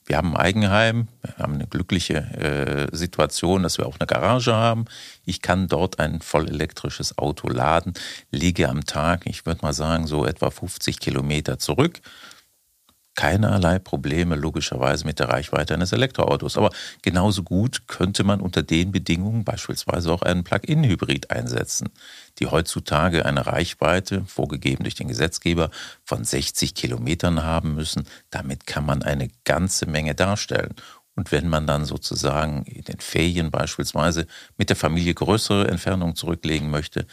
Wir 0.09 0.17
haben 0.17 0.35
ein 0.35 0.43
Eigenheim, 0.43 1.09
wir 1.23 1.37
haben 1.37 1.55
eine 1.55 1.67
glückliche 1.67 2.17
äh, 2.17 2.97
Situation, 2.97 3.63
dass 3.63 3.77
wir 3.77 3.87
auch 3.87 4.01
eine 4.01 4.07
Garage 4.07 4.55
haben. 4.55 4.87
Ich 5.27 5.43
kann 5.43 5.69
dort 5.69 6.01
ein 6.01 6.23
voll 6.23 6.49
elektrisches 6.49 7.19
Auto 7.19 7.49
laden, 7.49 7.93
liege 8.31 8.71
am 8.71 8.87
Tag, 8.87 9.27
ich 9.27 9.45
würde 9.45 9.61
mal 9.63 9.75
sagen, 9.75 10.07
so 10.07 10.25
etwa 10.25 10.51
50 10.51 10.99
Kilometer 10.99 11.59
zurück 11.59 12.01
keinerlei 13.19 13.81
Probleme 13.81 14.37
logischerweise 14.37 15.05
mit 15.05 15.19
der 15.19 15.29
Reichweite 15.29 15.75
eines 15.75 15.91
Elektroautos. 15.91 16.57
Aber 16.57 16.71
genauso 17.03 17.43
gut 17.43 17.89
könnte 17.89 18.23
man 18.23 18.41
unter 18.41 18.63
den 18.63 18.93
Bedingungen 18.93 19.43
beispielsweise 19.43 20.13
auch 20.13 20.23
einen 20.23 20.45
Plug-in-Hybrid 20.45 21.33
einsetzen, 21.33 21.89
die 22.39 22.47
heutzutage 22.47 23.27
eine 23.27 23.45
Reichweite, 23.45 24.25
vorgegeben 24.27 24.85
durch 24.85 24.95
den 24.95 25.09
Gesetzgeber, 25.09 25.71
von 26.05 26.23
60 26.23 26.77
Kilometern 26.77 27.43
haben 27.43 27.75
müssen. 27.75 28.07
Damit 28.31 28.69
kann 28.69 28.87
man 28.87 29.03
eine 29.03 29.31
ganze 29.43 29.87
Menge 29.87 30.15
darstellen. 30.15 30.77
Und 31.17 31.33
wenn 31.33 31.49
man 31.49 31.67
dann 31.67 31.87
sozusagen 31.87 32.63
in 32.67 32.85
den 32.85 33.01
Ferien 33.01 33.51
beispielsweise 33.51 34.29
mit 34.57 34.69
der 34.69 34.77
Familie 34.77 35.15
größere 35.15 35.67
Entfernungen 35.67 36.15
zurücklegen 36.15 36.71
möchte, 36.71 37.05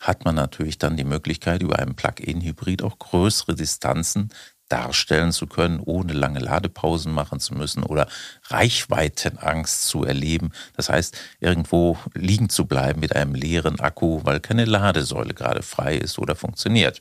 hat 0.00 0.26
man 0.26 0.34
natürlich 0.34 0.76
dann 0.76 0.98
die 0.98 1.04
Möglichkeit, 1.04 1.62
über 1.62 1.78
einen 1.78 1.94
Plug-in-Hybrid 1.94 2.82
auch 2.82 2.98
größere 2.98 3.54
Distanzen 3.54 4.28
darstellen 4.68 5.32
zu 5.32 5.46
können, 5.46 5.80
ohne 5.80 6.12
lange 6.12 6.40
Ladepausen 6.40 7.12
machen 7.12 7.40
zu 7.40 7.54
müssen 7.54 7.82
oder 7.82 8.08
Reichweitenangst 8.44 9.86
zu 9.86 10.04
erleben. 10.04 10.52
Das 10.76 10.88
heißt, 10.88 11.16
irgendwo 11.40 11.98
liegen 12.14 12.48
zu 12.48 12.66
bleiben 12.66 13.00
mit 13.00 13.14
einem 13.14 13.34
leeren 13.34 13.80
Akku, 13.80 14.20
weil 14.24 14.40
keine 14.40 14.64
Ladesäule 14.64 15.34
gerade 15.34 15.62
frei 15.62 15.96
ist 15.96 16.18
oder 16.18 16.34
funktioniert. 16.34 17.00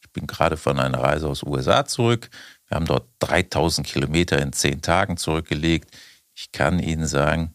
Ich 0.00 0.10
bin 0.12 0.26
gerade 0.26 0.56
von 0.56 0.78
einer 0.78 1.00
Reise 1.00 1.28
aus 1.28 1.42
USA 1.42 1.84
zurück. 1.84 2.30
Wir 2.68 2.76
haben 2.76 2.86
dort 2.86 3.06
3000 3.18 3.86
Kilometer 3.86 4.40
in 4.40 4.52
zehn 4.52 4.80
Tagen 4.80 5.16
zurückgelegt. 5.16 5.90
Ich 6.34 6.52
kann 6.52 6.78
Ihnen 6.78 7.06
sagen, 7.06 7.54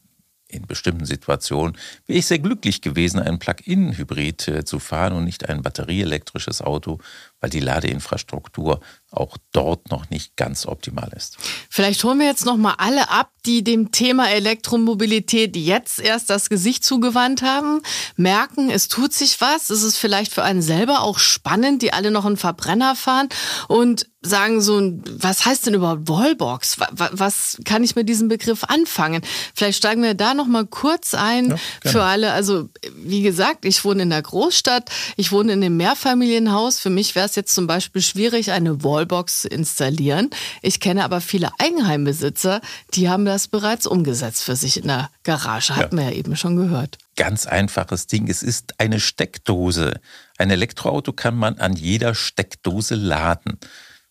in 0.49 0.65
bestimmten 0.65 1.05
Situationen 1.05 1.77
wäre 2.05 2.19
ich 2.19 2.25
sehr 2.25 2.39
glücklich 2.39 2.81
gewesen, 2.81 3.19
einen 3.19 3.39
Plug-in-Hybrid 3.39 4.47
äh, 4.47 4.65
zu 4.65 4.79
fahren 4.79 5.13
und 5.13 5.25
nicht 5.25 5.49
ein 5.49 5.61
batterieelektrisches 5.61 6.61
Auto, 6.61 6.99
weil 7.39 7.49
die 7.49 7.59
Ladeinfrastruktur 7.59 8.79
auch 9.11 9.37
dort 9.53 9.89
noch 9.89 10.09
nicht 10.09 10.35
ganz 10.35 10.65
optimal 10.65 11.11
ist. 11.15 11.37
Vielleicht 11.69 12.03
holen 12.03 12.19
wir 12.19 12.25
jetzt 12.25 12.45
noch 12.45 12.57
mal 12.57 12.75
alle 12.77 13.09
ab, 13.09 13.31
die 13.45 13.63
dem 13.63 13.91
Thema 13.91 14.29
Elektromobilität 14.29 15.55
jetzt 15.55 15.99
erst 15.99 16.29
das 16.29 16.49
Gesicht 16.49 16.83
zugewandt 16.83 17.41
haben, 17.41 17.81
merken, 18.17 18.69
es 18.69 18.89
tut 18.89 19.13
sich 19.13 19.39
was, 19.39 19.69
es 19.69 19.83
ist 19.83 19.97
vielleicht 19.97 20.33
für 20.33 20.43
einen 20.43 20.61
selber 20.61 21.01
auch 21.01 21.19
spannend, 21.19 21.81
die 21.81 21.93
alle 21.93 22.11
noch 22.11 22.25
einen 22.25 22.37
Verbrenner 22.37 22.95
fahren 22.95 23.29
und 23.69 24.07
sagen 24.21 24.61
so, 24.61 24.81
was 25.19 25.45
heißt 25.45 25.67
denn 25.67 25.75
überhaupt 25.75 26.09
Wallbox? 26.09 26.77
Was 26.91 27.57
kann 27.65 27.83
ich 27.83 27.95
mit 27.95 28.09
diesem 28.09 28.27
Begriff 28.27 28.63
anfangen? 28.63 29.21
Vielleicht 29.53 29.77
steigen 29.77 30.03
wir 30.03 30.15
da 30.15 30.33
noch 30.33 30.47
mal 30.47 30.65
kurz 30.65 31.13
ein 31.13 31.51
ja, 31.51 31.57
für 31.91 32.03
alle. 32.03 32.33
Also 32.33 32.69
wie 32.95 33.21
gesagt, 33.21 33.63
ich 33.63 33.85
wohne 33.85 34.03
in 34.03 34.09
der 34.09 34.21
Großstadt, 34.21 34.89
ich 35.15 35.31
wohne 35.31 35.53
in 35.53 35.63
einem 35.63 35.77
Mehrfamilienhaus. 35.77 36.79
Für 36.79 36.89
mich 36.89 37.15
wäre 37.15 37.25
es 37.25 37.35
jetzt 37.35 37.53
zum 37.53 37.67
Beispiel 37.67 38.01
schwierig, 38.01 38.51
eine 38.51 38.83
Wallbox 38.83 39.06
zu 39.07 39.47
installieren. 39.47 40.29
Ich 40.61 40.79
kenne 40.79 41.03
aber 41.03 41.21
viele 41.21 41.49
Eigenheimbesitzer, 41.59 42.61
die 42.93 43.09
haben 43.09 43.25
das 43.25 43.47
bereits 43.47 43.87
umgesetzt 43.87 44.43
für 44.43 44.55
sich 44.55 44.77
in 44.77 44.87
der 44.87 45.09
Garage. 45.23 45.75
Hat 45.75 45.91
ja. 45.91 45.97
wir 45.97 46.03
ja 46.05 46.11
eben 46.11 46.35
schon 46.35 46.55
gehört. 46.55 46.97
Ganz 47.15 47.45
einfaches 47.45 48.07
Ding. 48.07 48.27
Es 48.29 48.43
ist 48.43 48.79
eine 48.79 48.99
Steckdose. 48.99 49.99
Ein 50.37 50.51
Elektroauto 50.51 51.13
kann 51.13 51.35
man 51.35 51.57
an 51.57 51.73
jeder 51.73 52.13
Steckdose 52.13 52.95
laden. 52.95 53.57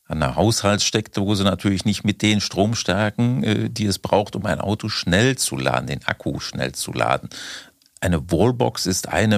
An 0.09 0.23
einer 0.23 0.37
Haushaltssteckdose 0.37 1.43
natürlich 1.43 1.85
nicht 1.85 2.05
mit 2.05 2.23
den 2.23 2.41
Stromstärken, 2.41 3.43
äh, 3.43 3.71
die 3.71 3.87
es 3.87 3.99
braucht, 3.99 4.37
um 4.37 4.47
ein 4.47 4.61
Auto 4.61 4.89
schnell 4.89 5.37
zu 5.37 5.57
laden, 5.57 5.89
den 5.89 6.05
Akku 6.05 6.39
schnell 6.39 6.73
zu 6.73 6.93
laden. 6.93 7.29
Eine 8.01 8.31
Wallbox 8.31 8.85
ist 8.85 9.09
eine, 9.09 9.37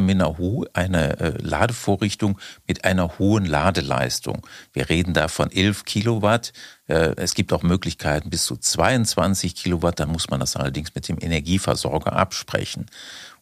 eine 0.73 1.21
äh, 1.21 1.39
Ladevorrichtung 1.41 2.41
mit 2.67 2.85
einer 2.85 3.19
hohen 3.19 3.45
Ladeleistung. 3.45 4.45
Wir 4.73 4.89
reden 4.89 5.15
da 5.15 5.29
von 5.29 5.53
11 5.53 5.85
Kilowatt. 5.85 6.53
Äh, 6.89 7.15
es 7.17 7.35
gibt 7.35 7.53
auch 7.53 7.63
Möglichkeiten 7.63 8.31
bis 8.31 8.45
zu 8.45 8.57
22 8.57 9.55
Kilowatt. 9.55 10.01
Dann 10.01 10.11
muss 10.11 10.29
man 10.29 10.41
das 10.41 10.57
allerdings 10.57 10.93
mit 10.95 11.09
dem 11.09 11.19
Energieversorger 11.21 12.15
absprechen. 12.15 12.87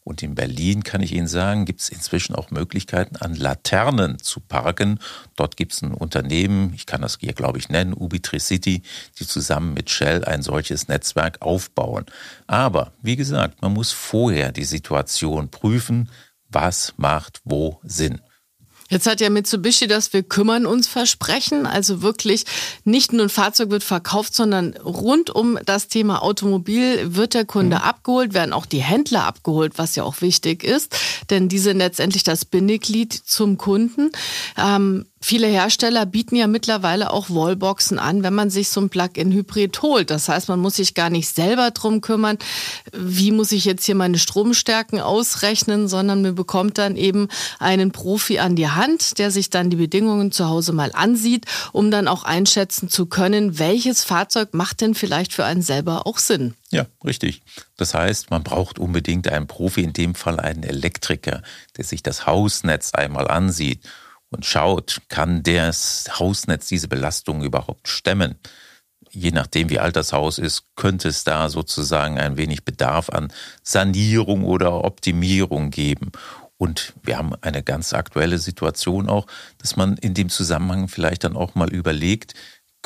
Und 0.07 0.23
in 0.23 0.37
Berlin 0.37 0.85
kann 0.85 1.03
ich 1.03 1.13
Ihnen 1.13 1.27
sagen, 1.27 1.65
gibt 1.65 1.81
es 1.81 1.89
inzwischen 1.89 2.37
auch 2.37 2.53
Möglichkeiten, 2.53 3.17
an 3.17 3.35
Laternen 3.35 4.21
zu 4.21 4.39
parken. 4.39 5.01
Dort 5.35 5.57
gibt 5.57 5.73
es 5.73 5.83
ein 5.83 5.93
Unternehmen, 5.93 6.73
ich 6.77 6.87
kann 6.87 7.03
das 7.03 7.19
hier, 7.21 7.33
glaube 7.33 7.59
ich, 7.59 7.71
nennen, 7.71 7.93
Ubitricity, 7.93 8.83
die 9.19 9.27
zusammen 9.27 9.75
mit 9.75 9.91
Shell 9.91 10.25
ein 10.25 10.43
solches 10.43 10.87
Netzwerk 10.87 11.43
aufbauen. 11.43 12.07
Aber, 12.47 12.93
wie 13.03 13.17
gesagt, 13.17 13.61
man 13.63 13.73
muss 13.73 13.91
vorher 13.91 14.53
die 14.53 14.65
Situation 14.65 15.49
prüfen, 15.49 16.09
was 16.49 16.95
macht 16.97 17.41
wo 17.45 17.81
Sinn. 17.83 18.21
Jetzt 18.89 19.07
hat 19.07 19.21
ja 19.21 19.31
Mitsubishi 19.31 19.87
das 19.87 20.13
Wir 20.13 20.23
kümmern 20.23 20.67
uns 20.67 20.87
Versprechen. 20.87 21.67
Also 21.67 22.03
wirklich 22.03 22.45
nicht 22.85 23.13
nur 23.13 23.27
ein 23.27 23.31
Fahrzeug 23.31 23.71
wird 23.71 23.83
verkauft, 23.83 24.35
sondern 24.35 24.75
rund 24.77 25.31
um 25.31 25.59
das 25.65 25.89
Thema 25.89 26.23
Automobil 26.23 27.15
wird 27.17 27.35
der 27.35 27.45
Kunde 27.45 27.77
mhm. 27.77 27.83
abgeholt, 27.83 28.35
werden 28.35 28.53
auch 28.53 28.67
die 28.67 28.83
Händler 28.83 29.25
abgeholt, 29.25 29.75
was 29.77 29.97
ja 29.97 30.05
auch 30.05 30.21
wichtig 30.21 30.63
ist. 30.63 30.97
Denn 31.31 31.49
die 31.49 31.59
sind 31.59 31.79
letztendlich 31.79 32.23
das 32.23 32.45
Bindeglied 32.45 33.13
zum 33.13 33.59
Kunden. 33.59 34.11
Ähm, 34.57 35.07
Viele 35.29 35.49
Hersteller 35.49 36.07
bieten 36.07 36.37
ja 36.37 36.47
mittlerweile 36.47 37.11
auch 37.11 37.31
Wallboxen 37.31 37.99
an, 37.99 38.23
wenn 38.23 38.33
man 38.33 38.49
sich 38.49 38.69
so 38.69 38.81
ein 38.81 38.91
Plug-in-Hybrid 38.91 39.83
holt. 39.83 40.11
Das 40.11 40.29
heißt, 40.29 40.49
man 40.49 40.61
muss 40.61 40.77
sich 40.77 40.95
gar 40.95 41.11
nicht 41.11 41.27
selber 41.35 41.73
drum 41.73 42.01
kümmern, 42.01 42.39
wie 42.93 43.33
muss 43.33 43.51
ich 43.51 43.65
jetzt 43.65 43.85
hier 43.85 43.97
meine 43.97 44.21
Stromstärken 44.21 45.01
ausrechnen, 45.01 45.89
sondern 45.89 46.23
man 46.23 46.37
bekommt 46.37 46.79
dann 46.79 46.95
eben 46.95 47.27
einen 47.59 47.91
Profi 47.91 48.39
an 48.39 48.55
die 48.55 48.69
Hand, 48.69 49.19
der 49.19 49.33
sich 49.33 49.51
dann 49.51 49.69
die 49.69 49.75
Bedingungen 49.75 50.31
zu 50.31 50.49
Hause 50.49 50.73
mal 50.73 50.93
ansieht, 50.95 51.47
um 51.73 51.91
dann 51.91 52.07
auch 52.07 52.23
einschätzen 52.23 52.89
zu 52.89 53.07
können, 53.07 53.59
welches 53.59 54.05
Fahrzeug 54.05 54.55
macht 54.55 54.81
denn 54.81 54.95
vielleicht 54.95 55.33
für 55.33 55.45
einen 55.45 55.63
selber 55.63 56.07
auch 56.07 56.19
Sinn. 56.19 56.55
Ja, 56.71 56.87
richtig. 57.05 57.43
Das 57.77 57.95
heißt, 57.95 58.31
man 58.31 58.45
braucht 58.45 58.79
unbedingt 58.79 59.27
einen 59.27 59.49
Profi, 59.49 59.81
in 59.81 59.93
dem 59.93 60.15
Fall 60.15 60.39
einen 60.39 60.63
Elektriker, 60.63 61.43
der 61.77 61.85
sich 61.85 62.05
das 62.05 62.27
Hausnetz 62.27 62.95
einmal 62.95 63.27
ansieht 63.27 63.81
und 64.31 64.45
schaut, 64.45 65.03
kann 65.09 65.43
das 65.43 66.07
Hausnetz 66.19 66.67
diese 66.67 66.89
Belastung 66.89 67.43
überhaupt 67.43 67.89
stemmen? 67.89 68.37
Je 69.11 69.31
nachdem, 69.31 69.71
wie 69.71 69.79
alt 69.79 69.97
das 69.97 70.13
Haus 70.13 70.39
ist, 70.39 70.65
könnte 70.75 71.09
es 71.09 71.25
da 71.25 71.49
sozusagen 71.49 72.19
ein 72.19 72.37
wenig 72.37 72.65
Bedarf 72.65 73.09
an 73.09 73.33
Sanierung 73.63 74.45
oder 74.45 74.85
Optimierung 74.85 75.71
geben. 75.71 76.13
Und 76.59 76.95
wir 77.03 77.19
haben 77.19 77.35
eine 77.43 77.63
ganz 77.63 77.93
aktuelle 77.93 78.39
Situation 78.39 79.09
auch, 79.09 79.27
dass 79.59 79.77
man 79.77 79.97
in 79.99 80.15
dem 80.15 80.29
Zusammenhang 80.29 80.89
vielleicht 80.89 81.25
dann 81.25 81.37
auch 81.37 81.55
mal 81.55 81.73
überlegt, 81.73 82.35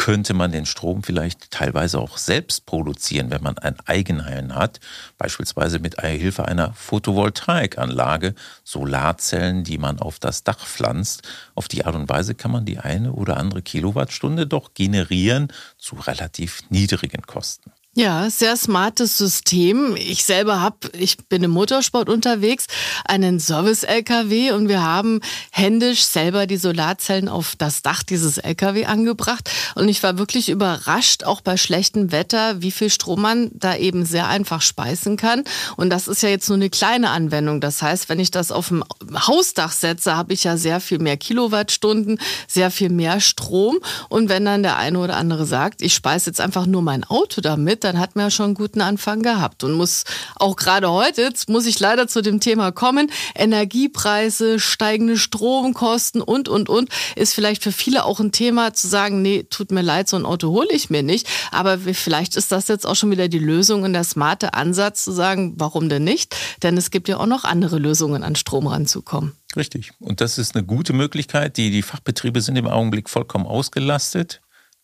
könnte 0.00 0.32
man 0.32 0.50
den 0.50 0.64
Strom 0.64 1.02
vielleicht 1.02 1.50
teilweise 1.50 1.98
auch 1.98 2.16
selbst 2.16 2.64
produzieren, 2.64 3.30
wenn 3.30 3.42
man 3.42 3.58
ein 3.58 3.76
Eigenheim 3.84 4.54
hat, 4.54 4.80
beispielsweise 5.18 5.78
mit 5.78 6.00
Hilfe 6.00 6.46
einer 6.46 6.72
Photovoltaikanlage, 6.72 8.34
Solarzellen, 8.64 9.62
die 9.62 9.76
man 9.76 9.98
auf 9.98 10.18
das 10.18 10.42
Dach 10.42 10.66
pflanzt. 10.66 11.28
Auf 11.54 11.68
die 11.68 11.84
Art 11.84 11.94
und 11.96 12.08
Weise 12.08 12.34
kann 12.34 12.50
man 12.50 12.64
die 12.64 12.78
eine 12.78 13.12
oder 13.12 13.36
andere 13.36 13.60
Kilowattstunde 13.60 14.46
doch 14.46 14.72
generieren 14.72 15.48
zu 15.76 15.96
relativ 15.96 16.62
niedrigen 16.70 17.20
Kosten. 17.20 17.70
Ja, 17.96 18.30
sehr 18.30 18.56
smartes 18.56 19.18
System. 19.18 19.96
Ich 19.96 20.22
selber 20.22 20.60
habe, 20.60 20.76
ich 20.92 21.16
bin 21.26 21.42
im 21.42 21.50
Motorsport 21.50 22.08
unterwegs, 22.08 22.66
einen 23.04 23.40
Service-LKW 23.40 24.52
und 24.52 24.68
wir 24.68 24.84
haben 24.84 25.20
händisch 25.50 26.04
selber 26.04 26.46
die 26.46 26.56
Solarzellen 26.56 27.28
auf 27.28 27.56
das 27.58 27.82
Dach 27.82 28.04
dieses 28.04 28.38
LKW 28.38 28.84
angebracht. 28.86 29.50
Und 29.74 29.88
ich 29.88 30.04
war 30.04 30.18
wirklich 30.18 30.50
überrascht, 30.50 31.24
auch 31.24 31.40
bei 31.40 31.56
schlechtem 31.56 32.12
Wetter, 32.12 32.62
wie 32.62 32.70
viel 32.70 32.90
Strom 32.90 33.22
man 33.22 33.50
da 33.54 33.74
eben 33.74 34.06
sehr 34.06 34.28
einfach 34.28 34.62
speisen 34.62 35.16
kann. 35.16 35.42
Und 35.76 35.90
das 35.90 36.06
ist 36.06 36.22
ja 36.22 36.28
jetzt 36.28 36.48
nur 36.48 36.58
eine 36.58 36.70
kleine 36.70 37.10
Anwendung. 37.10 37.60
Das 37.60 37.82
heißt, 37.82 38.08
wenn 38.08 38.20
ich 38.20 38.30
das 38.30 38.52
auf 38.52 38.68
dem 38.68 38.84
Hausdach 39.12 39.72
setze, 39.72 40.16
habe 40.16 40.32
ich 40.32 40.44
ja 40.44 40.56
sehr 40.56 40.78
viel 40.78 41.00
mehr 41.00 41.16
Kilowattstunden, 41.16 42.20
sehr 42.46 42.70
viel 42.70 42.90
mehr 42.90 43.18
Strom. 43.18 43.80
Und 44.08 44.28
wenn 44.28 44.44
dann 44.44 44.62
der 44.62 44.76
eine 44.76 45.00
oder 45.00 45.16
andere 45.16 45.44
sagt, 45.44 45.82
ich 45.82 45.92
speise 45.92 46.30
jetzt 46.30 46.40
einfach 46.40 46.66
nur 46.66 46.82
mein 46.82 47.02
Auto 47.02 47.40
damit, 47.40 47.79
dann 47.84 47.98
hat 47.98 48.16
man 48.16 48.26
ja 48.26 48.30
schon 48.30 48.46
einen 48.46 48.54
guten 48.54 48.80
Anfang 48.80 49.22
gehabt 49.22 49.64
und 49.64 49.72
muss 49.72 50.04
auch 50.36 50.56
gerade 50.56 50.90
heute, 50.90 51.22
jetzt 51.22 51.48
muss 51.48 51.66
ich 51.66 51.80
leider 51.80 52.08
zu 52.08 52.22
dem 52.22 52.40
Thema 52.40 52.72
kommen, 52.72 53.10
Energiepreise, 53.34 54.58
steigende 54.58 55.16
Stromkosten 55.16 56.20
und, 56.20 56.48
und, 56.48 56.68
und, 56.68 56.90
ist 57.16 57.34
vielleicht 57.34 57.62
für 57.62 57.72
viele 57.72 58.04
auch 58.04 58.20
ein 58.20 58.32
Thema 58.32 58.72
zu 58.74 58.88
sagen, 58.88 59.22
nee, 59.22 59.44
tut 59.44 59.72
mir 59.72 59.82
leid, 59.82 60.08
so 60.08 60.16
ein 60.16 60.26
Auto 60.26 60.50
hole 60.50 60.68
ich 60.70 60.90
mir 60.90 61.02
nicht. 61.02 61.28
Aber 61.50 61.78
vielleicht 61.78 62.36
ist 62.36 62.52
das 62.52 62.68
jetzt 62.68 62.86
auch 62.86 62.96
schon 62.96 63.10
wieder 63.10 63.28
die 63.28 63.38
Lösung 63.38 63.82
und 63.82 63.92
der 63.92 64.04
smarte 64.04 64.54
Ansatz 64.54 65.04
zu 65.04 65.12
sagen, 65.12 65.54
warum 65.56 65.88
denn 65.88 66.04
nicht? 66.04 66.36
Denn 66.62 66.76
es 66.76 66.90
gibt 66.90 67.08
ja 67.08 67.18
auch 67.18 67.26
noch 67.26 67.44
andere 67.44 67.78
Lösungen, 67.78 68.22
an 68.22 68.36
Strom 68.36 68.66
ranzukommen. 68.66 69.32
Richtig. 69.56 69.92
Und 69.98 70.20
das 70.20 70.38
ist 70.38 70.54
eine 70.54 70.64
gute 70.64 70.92
Möglichkeit. 70.92 71.56
Die, 71.56 71.70
die 71.70 71.82
Fachbetriebe 71.82 72.40
sind 72.40 72.56
im 72.56 72.66
Augenblick 72.66 73.08
vollkommen 73.08 73.46
ausgelastet 73.46 74.40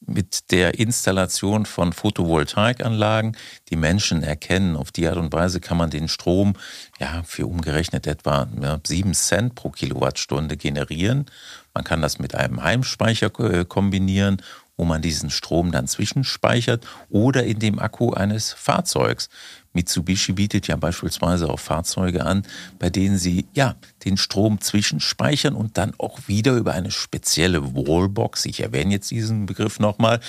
mit 0.07 0.51
der 0.53 0.79
Installation 0.79 1.67
von 1.67 1.93
Photovoltaikanlagen 1.93 3.37
die 3.71 3.77
Menschen 3.77 4.23
erkennen. 4.23 4.77
Auf 4.77 4.93
die 4.93 5.07
Art 5.09 5.17
und 5.17 5.33
Weise 5.33 5.61
kann 5.61 5.77
man 5.77 5.91
den 5.91 6.09
Strom 6.09 6.55
ja, 6.99 7.23
für 7.25 7.47
umgerechnet 7.47 8.07
etwa 8.07 8.49
ja, 8.61 8.79
7 8.85 9.15
Cent 9.15 9.55
pro 9.55 9.71
Kilowattstunde 9.71 10.57
generieren. 10.57 11.27
Man 11.75 11.85
kann 11.85 12.03
das 12.03 12.19
mit 12.19 12.35
einem 12.35 12.63
Heimspeicher 12.63 13.31
äh, 13.41 13.65
kombinieren 13.65 14.43
wo 14.77 14.85
man 14.85 15.03
diesen 15.03 15.31
Strom 15.31 15.73
dann 15.73 15.87
zwischenspeichert 15.87 16.87
oder 17.09 17.45
in 17.45 17.59
dem 17.59 17.79
Akku 17.79 18.13
eines 18.13 18.53
Fahrzeugs. 18.53 19.29
Mitsubishi 19.73 20.33
bietet 20.33 20.69
ja 20.69 20.77
beispielsweise 20.77 21.49
auch 21.49 21.61
Fahrzeuge 21.61 22.25
an, 22.25 22.43
bei 22.79 22.91
denen 22.91 23.19
sie 23.19 23.47
ja 23.55 23.77
den 24.05 24.17
Strom 24.17 24.61
zwischenspeichern 24.61 25.55
und 25.55 25.79
dann 25.79 25.93
auch 25.99 26.29
wieder 26.29 26.53
über 26.53 26.73
eine 26.73 26.91
spezielle 26.91 27.75
Wallbox, 27.75 28.47
ich 28.47 28.61
erwähne 28.61 28.95
jetzt 28.95 29.11
diesen 29.11 29.47
Begriff 29.47 29.79
nochmal, 29.79 30.21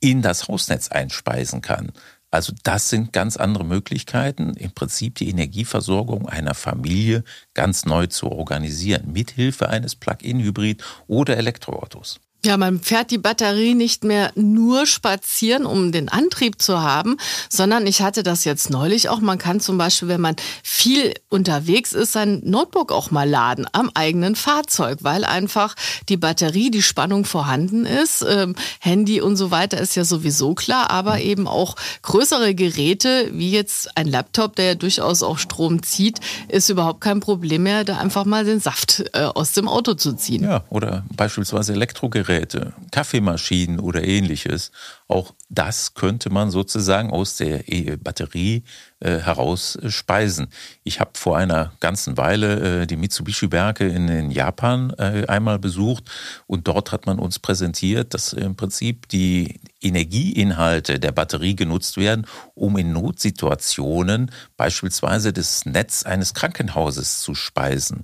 in 0.00 0.22
das 0.22 0.48
Hausnetz 0.48 0.88
einspeisen 0.88 1.62
kann. 1.62 1.92
Also 2.30 2.52
das 2.64 2.90
sind 2.90 3.12
ganz 3.12 3.36
andere 3.36 3.64
Möglichkeiten, 3.64 4.54
im 4.54 4.72
Prinzip 4.72 5.14
die 5.14 5.30
Energieversorgung 5.30 6.28
einer 6.28 6.54
Familie 6.54 7.24
ganz 7.54 7.86
neu 7.86 8.08
zu 8.08 8.30
organisieren, 8.30 9.12
mithilfe 9.12 9.68
eines 9.68 9.94
Plug-in-Hybrid 9.94 10.82
oder 11.06 11.36
Elektroautos. 11.36 12.20
Ja, 12.46 12.56
man 12.56 12.78
fährt 12.78 13.10
die 13.10 13.18
Batterie 13.18 13.74
nicht 13.74 14.04
mehr 14.04 14.30
nur 14.36 14.86
spazieren, 14.86 15.66
um 15.66 15.90
den 15.90 16.08
Antrieb 16.08 16.62
zu 16.62 16.80
haben, 16.80 17.16
sondern 17.48 17.88
ich 17.88 18.02
hatte 18.02 18.22
das 18.22 18.44
jetzt 18.44 18.70
neulich 18.70 19.08
auch. 19.08 19.18
Man 19.18 19.38
kann 19.38 19.58
zum 19.58 19.78
Beispiel, 19.78 20.06
wenn 20.06 20.20
man 20.20 20.36
viel 20.62 21.12
unterwegs 21.28 21.92
ist, 21.92 22.12
sein 22.12 22.42
Notebook 22.44 22.92
auch 22.92 23.10
mal 23.10 23.28
laden 23.28 23.66
am 23.72 23.90
eigenen 23.94 24.36
Fahrzeug, 24.36 24.98
weil 25.00 25.24
einfach 25.24 25.74
die 26.08 26.16
Batterie, 26.16 26.70
die 26.70 26.82
Spannung 26.82 27.24
vorhanden 27.24 27.84
ist. 27.84 28.24
Ähm, 28.24 28.54
Handy 28.78 29.20
und 29.20 29.34
so 29.34 29.50
weiter 29.50 29.80
ist 29.80 29.96
ja 29.96 30.04
sowieso 30.04 30.54
klar, 30.54 30.90
aber 30.90 31.18
eben 31.18 31.48
auch 31.48 31.74
größere 32.02 32.54
Geräte, 32.54 33.28
wie 33.32 33.50
jetzt 33.50 33.96
ein 33.96 34.06
Laptop, 34.06 34.54
der 34.54 34.66
ja 34.66 34.74
durchaus 34.76 35.24
auch 35.24 35.38
Strom 35.38 35.82
zieht, 35.82 36.20
ist 36.46 36.68
überhaupt 36.68 37.00
kein 37.00 37.18
Problem 37.18 37.64
mehr, 37.64 37.82
da 37.82 37.96
einfach 37.96 38.24
mal 38.24 38.44
den 38.44 38.60
Saft 38.60 39.02
äh, 39.14 39.22
aus 39.22 39.50
dem 39.50 39.66
Auto 39.66 39.94
zu 39.94 40.12
ziehen. 40.12 40.44
Ja, 40.44 40.62
oder 40.70 41.02
beispielsweise 41.16 41.72
Elektrogeräte 41.72 42.35
Endgeräte, 42.36 42.72
Kaffeemaschinen 42.90 43.80
oder 43.80 44.04
ähnliches, 44.04 44.70
auch 45.08 45.34
das 45.48 45.94
könnte 45.94 46.30
man 46.30 46.50
sozusagen 46.50 47.10
aus 47.10 47.36
der 47.36 47.62
Batterie 48.02 48.64
äh, 49.00 49.18
heraus 49.18 49.78
speisen. 49.88 50.48
Ich 50.82 51.00
habe 51.00 51.12
vor 51.14 51.36
einer 51.36 51.72
ganzen 51.80 52.16
Weile 52.16 52.82
äh, 52.82 52.86
die 52.86 52.96
Mitsubishi-Werke 52.96 53.86
in, 53.86 54.08
in, 54.08 54.30
Japan 54.30 54.92
äh, 54.98 55.24
einmal 55.28 55.58
besucht 55.58 56.10
und 56.46 56.66
dort 56.66 56.92
hat 56.92 57.06
man 57.06 57.18
uns 57.18 57.38
präsentiert, 57.38 58.14
dass 58.14 58.32
im 58.32 58.56
Prinzip 58.56 59.08
die 59.08 59.60
Energieinhalte 59.80 60.98
der 60.98 61.12
Batterie 61.12 61.54
genutzt 61.54 61.96
werden, 61.96 62.26
um 62.54 62.76
in 62.76 62.92
Notsituationen 62.92 64.32
beispielsweise 64.56 65.32
das 65.32 65.66
Netz 65.66 66.02
eines 66.02 66.34
Krankenhauses 66.34 67.20
zu 67.20 67.34
speisen. 67.34 68.02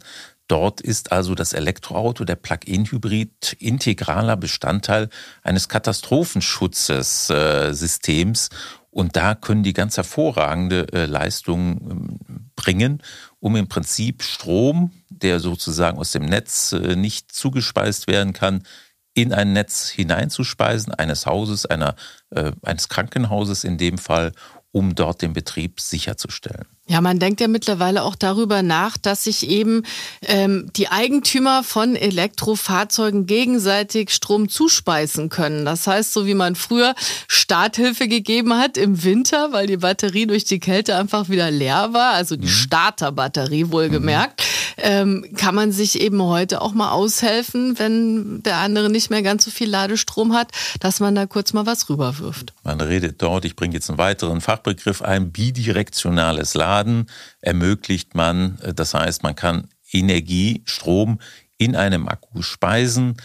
Dort 0.53 0.83
ist 0.83 1.11
also 1.13 1.35
das 1.35 1.55
Elektroauto, 1.55 2.27
der 2.27 2.37
Plug-in-Hybrid, 2.37 3.57
integraler 3.59 4.37
Bestandteil 4.37 5.09
eines 5.43 5.71
Katastrophenschutzsystems. 5.71 8.51
Und 8.91 9.17
da 9.17 9.35
können 9.35 9.63
die 9.63 9.73
ganz 9.73 9.97
hervorragende 9.97 10.93
äh, 10.93 11.07
Leistungen 11.07 11.91
ähm, 11.91 12.19
bringen, 12.55 13.03
um 13.41 13.57
im 13.57 13.67
Prinzip 13.67 14.23
Strom, 14.23 14.93
der 15.09 15.41
sozusagen 15.41 15.97
aus 15.97 16.13
dem 16.13 16.27
Netz 16.27 16.73
äh, 16.73 16.97
nicht 16.97 17.33
zugespeist 17.33 18.07
werden 18.07 18.35
kann, 18.35 18.65
in 19.15 19.33
ein 19.33 19.55
Netz 19.55 19.89
hineinzuspeisen, 19.89 20.93
eines 20.93 21.25
Hauses, 21.25 21.65
einer, 21.65 21.97
äh, 22.29 22.53
eines 22.61 22.91
Krankenhauses 22.91 23.65
in 23.65 23.79
dem 23.79 23.97
Fall, 23.97 24.33
um 24.71 24.95
dort 24.95 25.23
den 25.23 25.33
Betrieb 25.33 25.81
sicherzustellen. 25.81 26.67
Ja, 26.93 27.01
man 27.01 27.19
denkt 27.19 27.41
ja 27.41 27.49
mittlerweile 27.49 28.03
auch 28.03 28.17
darüber 28.17 28.61
nach, 28.63 28.99
dass 28.99 29.25
sich 29.25 29.49
eben 29.49 29.83
ähm, 30.27 30.69
die 30.77 30.89
Eigentümer 30.89 31.63
von 31.63 31.97
Elektrofahrzeugen 31.97 33.25
gegenseitig 33.25 34.11
Strom 34.11 34.51
zuspeisen 34.51 35.31
können. 35.31 35.65
Das 35.65 35.87
heißt, 35.87 36.13
so 36.13 36.27
wie 36.27 36.35
man 36.35 36.55
früher 36.55 36.95
Starthilfe 37.29 38.09
gegeben 38.09 38.59
hat 38.59 38.77
im 38.77 39.05
Winter, 39.05 39.53
weil 39.53 39.67
die 39.67 39.79
Batterie 39.79 40.27
durch 40.27 40.45
die 40.45 40.61
Kälte 40.61 40.95
einfach 40.95 41.31
wieder 41.31 41.51
leer 41.51 41.95
war, 41.95 42.13
also 42.13 42.37
die 42.37 42.45
mhm. 42.45 42.51
Starterbatterie 42.51 43.71
wohlgemerkt, 43.71 44.43
ähm, 44.77 45.25
kann 45.35 45.55
man 45.55 45.73
sich 45.73 45.99
eben 45.99 46.23
heute 46.23 46.61
auch 46.61 46.75
mal 46.75 46.91
aushelfen, 46.91 47.79
wenn 47.79 48.43
der 48.43 48.59
andere 48.59 48.91
nicht 48.91 49.09
mehr 49.09 49.23
ganz 49.23 49.47
so 49.47 49.51
viel 49.51 49.71
Ladestrom 49.71 50.35
hat, 50.35 50.51
dass 50.81 51.01
man 51.01 51.15
da 51.15 51.25
kurz 51.25 51.55
mal 51.55 51.65
was 51.65 51.89
rüberwirft. 51.89 52.53
Man 52.65 52.81
redet 52.81 53.23
dort, 53.23 53.47
ich 53.47 53.57
bringe 53.57 53.75
jetzt 53.75 53.89
einen 53.89 53.99
weiteren 53.99 54.43
Fachbegriff 54.43 55.01
ein, 55.01 55.33
bidirektionales 55.33 56.53
Laden. 56.53 56.82
Laden 56.83 57.07
ermöglicht 57.41 58.15
man, 58.15 58.59
äh, 58.61 58.75
das 58.75 58.95
heißt, 58.95 59.23
man 59.23 59.35
kann 59.35 59.69
Energie, 59.93 60.63
Strom 60.65 61.21
in 61.59 61.77
einem 61.77 62.09
Akku 62.09 62.43
speisen, 62.43 63.17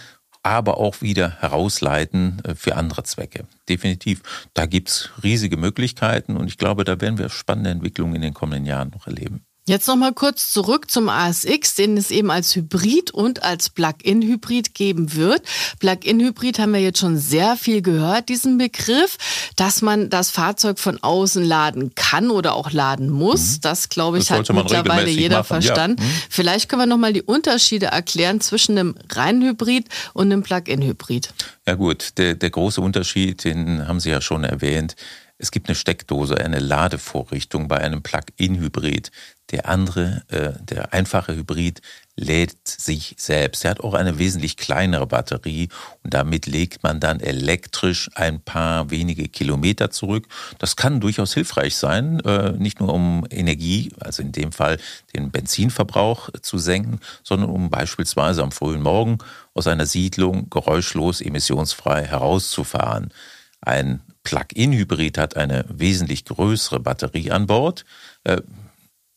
aber 0.44 0.78
auch 0.78 1.02
wieder 1.02 1.42
herausleiten 1.42 2.42
äh, 2.44 2.56
für 2.56 2.76
andere 2.76 3.04
Zwecke. 3.04 3.48
Definitiv, 3.68 4.22
da 4.54 4.66
gibt 4.66 4.90
es 4.90 5.10
riesige 5.24 5.58
Möglichkeiten 5.58 6.38
und 6.38 6.48
ich 6.48 6.58
glaube, 6.58 6.84
da 6.84 7.02
werden 7.02 7.18
wir 7.18 7.30
spannende 7.30 7.72
Entwicklungen 7.72 8.16
in 8.16 8.22
den 8.22 8.34
kommenden 8.34 8.66
Jahren 8.66 8.90
noch 8.90 9.08
erleben. 9.08 9.47
Jetzt 9.68 9.86
noch 9.90 9.98
mal 9.98 10.14
kurz 10.14 10.54
zurück 10.54 10.90
zum 10.90 11.10
ASX, 11.10 11.76
den 11.76 11.98
es 11.98 12.10
eben 12.10 12.32
als 12.32 12.56
Hybrid 12.56 13.12
und 13.12 13.44
als 13.44 13.70
Plug-in-Hybrid 13.70 14.74
geben 14.74 15.14
wird. 15.14 15.42
Plug-in-Hybrid 15.80 16.58
haben 16.58 16.72
wir 16.72 16.80
jetzt 16.80 17.00
schon 17.00 17.18
sehr 17.18 17.58
viel 17.58 17.82
gehört, 17.82 18.30
diesen 18.30 18.58
Begriff, 18.58 19.18
dass 19.58 19.82
man 19.82 20.10
das 20.10 20.32
Fahrzeug 20.32 20.80
von 20.80 21.04
außen 21.04 21.44
laden 21.44 21.94
kann 21.96 22.32
oder 22.32 22.54
auch 22.54 22.72
laden 22.72 23.10
muss. 23.10 23.58
Mhm. 23.58 23.62
Das, 23.64 23.90
glaube 23.90 24.20
ich, 24.20 24.28
das 24.28 24.40
hat 24.40 24.56
mittlerweile 24.56 25.10
jeder 25.10 25.40
machen. 25.40 25.48
verstanden. 25.48 26.02
Ja. 26.02 26.08
Mhm. 26.08 26.22
Vielleicht 26.30 26.70
können 26.70 26.84
wir 26.84 26.86
noch 26.86 26.96
mal 26.96 27.12
die 27.12 27.24
Unterschiede 27.24 27.88
erklären 27.88 28.40
zwischen 28.40 28.78
einem 28.78 28.96
reinen 29.12 29.42
Hybrid 29.44 29.90
und 30.14 30.32
einem 30.32 30.44
Plug-in-Hybrid. 30.44 31.34
Ja 31.68 31.74
gut, 31.74 32.18
der, 32.18 32.36
der 32.36 32.52
große 32.52 32.80
Unterschied, 32.80 33.44
den 33.44 33.86
haben 33.86 34.00
Sie 34.00 34.12
ja 34.12 34.22
schon 34.22 34.46
erwähnt. 34.46 34.96
Es 35.40 35.52
gibt 35.52 35.68
eine 35.68 35.76
Steckdose, 35.76 36.38
eine 36.38 36.60
Ladevorrichtung 36.60 37.68
bei 37.68 37.78
einem 37.78 38.02
Plug-in-Hybrid. 38.02 39.12
Der 39.52 39.70
andere, 39.70 40.24
äh, 40.30 40.54
der 40.64 40.94
einfache 40.94 41.36
Hybrid, 41.36 41.82
lädt 42.16 42.68
sich 42.68 43.16
selbst. 43.18 43.64
Er 43.64 43.72
hat 43.72 43.82
auch 43.82 43.94
eine 43.94 44.18
wesentlich 44.18 44.58
kleinere 44.58 45.06
Batterie 45.06 45.70
und 46.04 46.14
damit 46.14 46.48
legt 46.48 46.82
man 46.82 47.00
dann 47.00 47.20
elektrisch 47.20 48.10
ein 48.16 48.42
paar 48.42 48.90
wenige 48.90 49.30
Kilometer 49.30 49.92
zurück. 49.92 50.28
Das 50.58 50.76
kann 50.76 51.00
durchaus 51.00 51.36
hilfreich 51.36 51.76
sein, 51.76 52.20
äh, 52.22 52.54
nicht 52.54 52.80
nur 52.80 52.92
um 52.92 53.26
Energie, 53.30 53.92
also 54.00 54.24
in 54.24 54.32
dem 54.32 54.52
Fall 54.52 54.80
den 55.16 55.30
Benzinverbrauch 55.30 56.30
zu 56.42 56.58
senken, 56.58 57.00
sondern 57.24 57.52
um 57.52 57.70
beispielsweise 57.70 58.42
am 58.42 58.52
frühen 58.52 58.82
Morgen 58.82 59.20
aus 59.54 59.68
einer 59.68 59.86
Siedlung 59.86 60.50
geräuschlos 60.50 61.22
emissionsfrei 61.22 62.06
herauszufahren. 62.06 63.14
Ein 63.62 64.02
Plug-in-Hybrid 64.28 65.18
hat 65.18 65.38
eine 65.38 65.64
wesentlich 65.70 66.26
größere 66.26 66.82
Batterie 66.82 67.32
an 67.32 67.48
Bord 67.48 67.86
äh, 68.26 68.42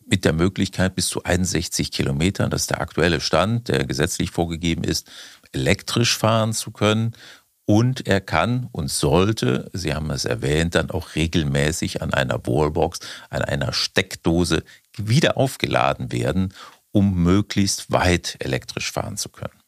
mit 0.06 0.24
der 0.24 0.32
Möglichkeit 0.32 0.94
bis 0.94 1.08
zu 1.08 1.24
61 1.24 1.90
Kilometern, 1.90 2.48
das 2.48 2.62
ist 2.62 2.70
der 2.70 2.80
aktuelle 2.80 3.20
Stand, 3.20 3.66
der 3.66 3.86
gesetzlich 3.86 4.30
vorgegeben 4.30 4.84
ist, 4.84 5.10
elektrisch 5.50 6.16
fahren 6.16 6.52
zu 6.52 6.70
können. 6.70 7.16
Und 7.64 8.06
er 8.06 8.20
kann 8.20 8.68
und 8.70 8.88
sollte, 8.88 9.68
Sie 9.72 9.94
haben 9.94 10.12
es 10.12 10.24
erwähnt, 10.24 10.76
dann 10.76 10.92
auch 10.92 11.16
regelmäßig 11.16 12.02
an 12.02 12.14
einer 12.14 12.46
Wallbox, 12.46 13.00
an 13.30 13.42
einer 13.42 13.72
Steckdose 13.72 14.62
wieder 14.96 15.36
aufgeladen 15.36 16.12
werden, 16.12 16.54
um 16.92 17.20
möglichst 17.20 17.90
weit 17.90 18.36
elektrisch 18.38 18.92
fahren 18.92 19.16
zu 19.16 19.28
können. 19.28 19.59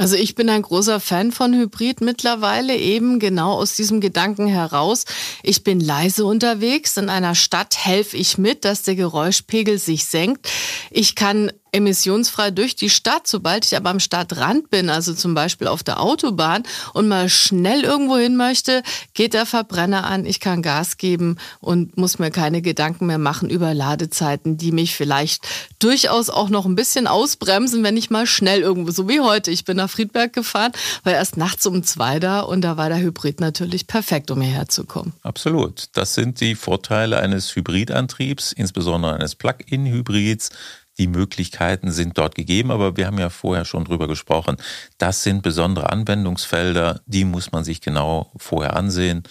Also 0.00 0.14
ich 0.14 0.36
bin 0.36 0.48
ein 0.48 0.62
großer 0.62 1.00
Fan 1.00 1.32
von 1.32 1.52
Hybrid 1.52 2.00
mittlerweile, 2.00 2.76
eben 2.76 3.18
genau 3.18 3.54
aus 3.54 3.74
diesem 3.74 4.00
Gedanken 4.00 4.46
heraus. 4.46 5.04
Ich 5.42 5.64
bin 5.64 5.80
leise 5.80 6.24
unterwegs, 6.24 6.96
in 6.96 7.10
einer 7.10 7.34
Stadt 7.34 7.84
helfe 7.84 8.16
ich 8.16 8.38
mit, 8.38 8.64
dass 8.64 8.84
der 8.84 8.94
Geräuschpegel 8.94 9.76
sich 9.76 10.04
senkt. 10.04 10.48
Ich 10.92 11.16
kann 11.16 11.50
emissionsfrei 11.72 12.50
durch 12.50 12.76
die 12.76 12.90
Stadt. 12.90 13.26
Sobald 13.26 13.64
ich 13.64 13.76
aber 13.76 13.90
am 13.90 14.00
Stadtrand 14.00 14.70
bin, 14.70 14.90
also 14.90 15.14
zum 15.14 15.34
Beispiel 15.34 15.66
auf 15.66 15.82
der 15.82 16.00
Autobahn 16.00 16.62
und 16.94 17.08
mal 17.08 17.28
schnell 17.28 17.82
irgendwo 17.82 18.16
hin 18.16 18.36
möchte, 18.36 18.82
geht 19.14 19.34
der 19.34 19.46
Verbrenner 19.46 20.04
an, 20.04 20.24
ich 20.24 20.40
kann 20.40 20.62
Gas 20.62 20.96
geben 20.96 21.36
und 21.60 21.96
muss 21.96 22.18
mir 22.18 22.30
keine 22.30 22.62
Gedanken 22.62 23.06
mehr 23.06 23.18
machen 23.18 23.50
über 23.50 23.74
Ladezeiten, 23.74 24.56
die 24.56 24.72
mich 24.72 24.94
vielleicht 24.96 25.46
durchaus 25.78 26.30
auch 26.30 26.48
noch 26.48 26.66
ein 26.66 26.74
bisschen 26.74 27.06
ausbremsen, 27.06 27.82
wenn 27.82 27.96
ich 27.96 28.10
mal 28.10 28.26
schnell 28.26 28.60
irgendwo, 28.60 28.90
so 28.90 29.08
wie 29.08 29.20
heute, 29.20 29.50
ich 29.50 29.64
bin 29.64 29.76
nach 29.76 29.90
Friedberg 29.90 30.32
gefahren, 30.32 30.72
war 31.04 31.12
erst 31.12 31.36
nachts 31.36 31.66
um 31.66 31.82
zwei 31.82 32.18
da 32.20 32.40
und 32.40 32.62
da 32.62 32.76
war 32.76 32.88
der 32.88 32.98
Hybrid 32.98 33.40
natürlich 33.40 33.86
perfekt, 33.86 34.30
um 34.30 34.40
hierher 34.40 34.68
zu 34.68 34.84
kommen. 34.84 35.12
Absolut. 35.22 35.84
Das 35.92 36.14
sind 36.14 36.40
die 36.40 36.54
Vorteile 36.54 37.18
eines 37.18 37.54
Hybridantriebs, 37.54 38.52
insbesondere 38.52 39.14
eines 39.14 39.34
Plug-in-Hybrids 39.34 40.50
die 40.98 41.06
Möglichkeiten 41.06 41.92
sind 41.92 42.18
dort 42.18 42.34
gegeben, 42.34 42.70
aber 42.70 42.96
wir 42.96 43.06
haben 43.06 43.18
ja 43.18 43.30
vorher 43.30 43.64
schon 43.64 43.84
drüber 43.84 44.08
gesprochen. 44.08 44.56
Das 44.98 45.22
sind 45.22 45.42
besondere 45.42 45.90
Anwendungsfelder, 45.90 47.00
die 47.06 47.24
muss 47.24 47.52
man 47.52 47.64
sich 47.64 47.80
genau 47.80 48.32
vorher 48.36 48.76
ansehen. 48.76 49.22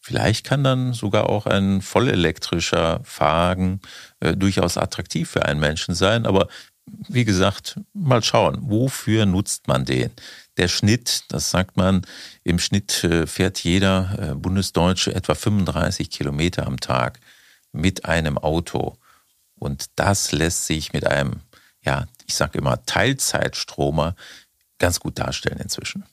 Vielleicht 0.00 0.44
kann 0.44 0.64
dann 0.64 0.94
sogar 0.94 1.28
auch 1.28 1.46
ein 1.46 1.80
vollelektrischer 1.80 3.02
Wagen 3.18 3.80
äh, 4.18 4.36
durchaus 4.36 4.76
attraktiv 4.76 5.30
für 5.30 5.44
einen 5.44 5.60
Menschen 5.60 5.94
sein, 5.94 6.26
aber 6.26 6.48
wie 7.08 7.24
gesagt, 7.24 7.78
mal 7.92 8.22
schauen, 8.22 8.58
wofür 8.62 9.26
nutzt 9.26 9.68
man 9.68 9.84
den? 9.84 10.10
Der 10.56 10.68
Schnitt, 10.68 11.24
das 11.28 11.50
sagt 11.50 11.76
man, 11.76 12.02
im 12.42 12.58
Schnitt 12.58 13.04
äh, 13.04 13.26
fährt 13.28 13.60
jeder 13.60 14.32
äh, 14.32 14.34
Bundesdeutsche 14.34 15.14
etwa 15.14 15.34
35 15.34 16.10
Kilometer 16.10 16.66
am 16.66 16.80
Tag 16.80 17.20
mit 17.72 18.04
einem 18.04 18.36
Auto. 18.36 18.98
Und 19.62 19.86
das 19.94 20.32
lässt 20.32 20.66
sich 20.66 20.92
mit 20.92 21.06
einem, 21.06 21.40
ja, 21.84 22.06
ich 22.26 22.34
sage 22.34 22.58
immer 22.58 22.84
Teilzeitstromer 22.84 24.16
ganz 24.78 24.98
gut 24.98 25.20
darstellen 25.20 25.60
inzwischen. 25.60 26.04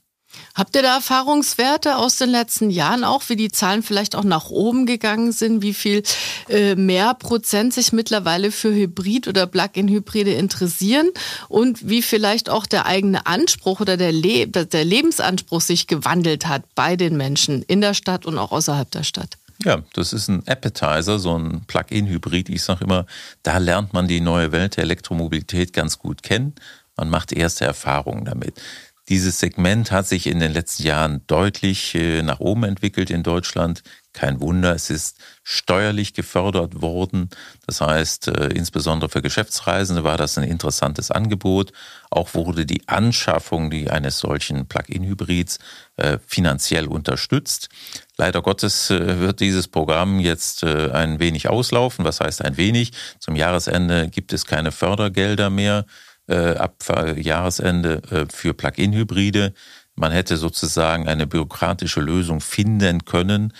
Habt 0.53 0.75
ihr 0.75 0.83
da 0.83 0.97
Erfahrungswerte 0.97 1.97
aus 1.97 2.17
den 2.17 2.29
letzten 2.29 2.69
Jahren 2.69 3.03
auch, 3.03 3.23
wie 3.29 3.35
die 3.35 3.49
Zahlen 3.49 3.81
vielleicht 3.81 4.15
auch 4.15 4.23
nach 4.23 4.51
oben 4.51 4.85
gegangen 4.85 5.31
sind, 5.31 5.63
wie 5.63 5.73
viel 5.73 6.03
äh, 6.47 6.75
mehr 6.75 7.15
Prozent 7.15 7.73
sich 7.73 7.91
mittlerweile 7.91 8.51
für 8.51 8.69
Hybrid- 8.69 9.27
oder 9.27 9.47
Plug-in-Hybride 9.47 10.33
interessieren 10.33 11.09
und 11.47 11.89
wie 11.89 12.03
vielleicht 12.03 12.51
auch 12.51 12.67
der 12.67 12.85
eigene 12.85 13.25
Anspruch 13.25 13.79
oder 13.79 13.97
der, 13.97 14.11
Le 14.11 14.45
der 14.47 14.85
Lebensanspruch 14.85 15.61
sich 15.61 15.87
gewandelt 15.87 16.45
hat 16.45 16.63
bei 16.75 16.95
den 16.95 17.17
Menschen 17.17 17.63
in 17.63 17.81
der 17.81 17.95
Stadt 17.95 18.27
und 18.27 18.37
auch 18.37 18.51
außerhalb 18.51 18.91
der 18.91 19.03
Stadt? 19.03 19.38
Ja, 19.63 19.83
das 19.93 20.13
ist 20.13 20.29
ein 20.29 20.47
Appetizer, 20.47 21.19
so 21.19 21.37
ein 21.37 21.65
Plug-in-Hybrid. 21.67 22.47
Ich 22.49 22.63
sage 22.63 22.85
immer, 22.85 23.05
da 23.43 23.57
lernt 23.57 23.93
man 23.93 24.07
die 24.07 24.21
neue 24.21 24.53
Welt 24.53 24.77
der 24.77 24.85
Elektromobilität 24.85 25.73
ganz 25.73 25.99
gut 25.99 26.23
kennen. 26.23 26.55
Man 26.95 27.09
macht 27.09 27.33
erste 27.33 27.65
Erfahrungen 27.65 28.25
damit. 28.25 28.61
Dieses 29.09 29.39
Segment 29.39 29.91
hat 29.91 30.07
sich 30.07 30.27
in 30.27 30.39
den 30.39 30.53
letzten 30.53 30.83
Jahren 30.83 31.23
deutlich 31.25 31.95
äh, 31.95 32.21
nach 32.21 32.39
oben 32.39 32.63
entwickelt 32.63 33.09
in 33.09 33.23
Deutschland. 33.23 33.81
Kein 34.13 34.39
Wunder, 34.39 34.75
es 34.75 34.91
ist 34.91 35.17
steuerlich 35.41 36.13
gefördert 36.13 36.83
worden. 36.83 37.31
Das 37.65 37.81
heißt, 37.81 38.27
äh, 38.27 38.49
insbesondere 38.49 39.09
für 39.09 39.23
Geschäftsreisende 39.23 40.03
war 40.03 40.17
das 40.17 40.37
ein 40.37 40.43
interessantes 40.43 41.09
Angebot. 41.09 41.71
Auch 42.11 42.35
wurde 42.35 42.67
die 42.67 42.87
Anschaffung 42.87 43.73
eines 43.89 44.19
solchen 44.19 44.67
Plug-in-Hybrids 44.67 45.57
äh, 45.97 46.19
finanziell 46.27 46.85
unterstützt. 46.85 47.69
Leider 48.15 48.43
Gottes 48.43 48.89
wird 48.89 49.39
dieses 49.39 49.69
Programm 49.69 50.19
jetzt 50.19 50.65
ein 50.65 51.21
wenig 51.21 51.47
auslaufen. 51.47 52.03
Was 52.03 52.19
heißt 52.19 52.43
ein 52.43 52.57
wenig? 52.57 52.91
Zum 53.17 53.37
Jahresende 53.37 54.09
gibt 54.09 54.33
es 54.33 54.45
keine 54.45 54.73
Fördergelder 54.73 55.49
mehr 55.49 55.85
äh, 56.29 56.55
ab 56.55 56.83
Jahresende 57.17 58.01
äh, 58.11 58.25
für 58.31 58.53
Plug-in-Hybride. 58.53 59.53
Man 59.95 60.11
hätte 60.11 60.37
sozusagen 60.37 61.07
eine 61.07 61.27
bürokratische 61.27 61.99
Lösung 61.99 62.39
finden 62.39 63.03
können. 63.05 63.53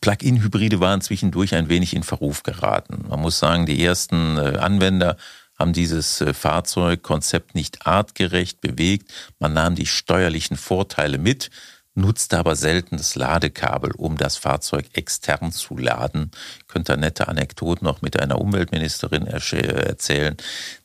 Plug-in-Hybride 0.00 0.80
waren 0.80 1.00
zwischendurch 1.00 1.54
ein 1.54 1.68
wenig 1.68 1.94
in 1.94 2.02
Verruf 2.02 2.42
geraten. 2.42 3.06
Man 3.08 3.20
muss 3.20 3.38
sagen, 3.38 3.64
die 3.66 3.82
ersten 3.82 4.36
äh, 4.36 4.58
Anwender 4.58 5.16
haben 5.58 5.72
dieses 5.72 6.20
äh, 6.20 6.34
Fahrzeugkonzept 6.34 7.54
nicht 7.54 7.86
artgerecht 7.86 8.60
bewegt. 8.60 9.12
Man 9.38 9.52
nahm 9.52 9.74
die 9.76 9.86
steuerlichen 9.86 10.56
Vorteile 10.56 11.18
mit, 11.18 11.50
nutzte 11.94 12.38
aber 12.38 12.56
selten 12.56 12.96
das 12.96 13.14
Ladekabel, 13.14 13.92
um 13.96 14.16
das 14.16 14.36
Fahrzeug 14.36 14.86
extern 14.94 15.52
zu 15.52 15.76
laden. 15.76 16.30
Ich 16.60 16.66
könnte 16.68 16.94
eine 16.94 17.02
nette 17.02 17.28
Anekdote 17.28 17.84
noch 17.84 18.02
mit 18.02 18.18
einer 18.20 18.40
Umweltministerin 18.40 19.26
erzählen, 19.26 20.36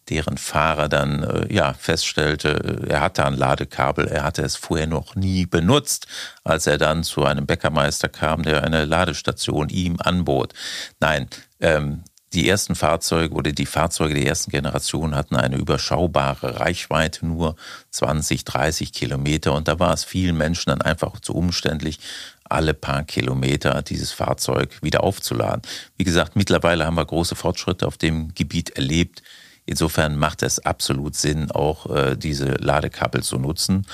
deren 0.09 0.37
Fahrer 0.37 0.89
dann 0.89 1.23
äh, 1.23 1.53
ja 1.53 1.73
feststellte, 1.73 2.49
äh, 2.87 2.89
er 2.89 3.01
hatte 3.01 3.25
ein 3.25 3.35
Ladekabel, 3.35 4.07
er 4.07 4.23
hatte 4.23 4.41
es 4.41 4.55
vorher 4.55 4.87
noch 4.87 5.15
nie 5.15 5.45
benutzt, 5.45 6.07
als 6.43 6.67
er 6.67 6.77
dann 6.77 7.03
zu 7.03 7.25
einem 7.25 7.45
Bäckermeister 7.45 8.09
kam, 8.09 8.43
der 8.43 8.63
eine 8.63 8.85
Ladestation 8.85 9.69
ihm 9.69 9.97
anbot. 9.99 10.53
Nein, 10.99 11.27
ähm, 11.59 12.03
Die 12.33 12.49
ersten 12.49 12.75
Fahrzeuge 12.75 13.33
oder 13.33 13.53
die 13.53 13.65
Fahrzeuge 13.65 14.13
der 14.13 14.25
ersten 14.25 14.51
Generation 14.51 15.15
hatten 15.15 15.37
eine 15.37 15.55
überschaubare 15.55 16.59
Reichweite, 16.59 17.25
nur 17.25 17.55
20, 17.91 18.43
30 18.43 18.91
Kilometer. 18.91 19.53
Und 19.53 19.69
da 19.69 19.79
war 19.79 19.93
es 19.93 20.03
vielen 20.03 20.37
Menschen 20.37 20.69
dann 20.69 20.81
einfach 20.81 21.19
zu 21.21 21.33
umständlich, 21.33 21.99
alle 22.43 22.73
paar 22.73 23.03
Kilometer 23.03 23.81
dieses 23.81 24.11
Fahrzeug 24.11 24.81
wieder 24.81 25.03
aufzuladen. 25.03 25.61
Wie 25.95 26.03
gesagt, 26.03 26.35
mittlerweile 26.35 26.85
haben 26.85 26.95
wir 26.95 27.05
große 27.05 27.35
Fortschritte 27.35 27.87
auf 27.87 27.97
dem 27.97 28.33
Gebiet 28.35 28.71
erlebt. 28.71 29.23
Insofern 29.65 30.17
macht 30.17 30.43
es 30.43 30.59
absolut 30.59 31.15
Sinn, 31.15 31.51
auch 31.51 31.93
äh, 31.93 32.15
diese 32.15 32.53
Ladekabel 32.55 33.23
zu 33.23 33.37
nutzen. 33.37 33.85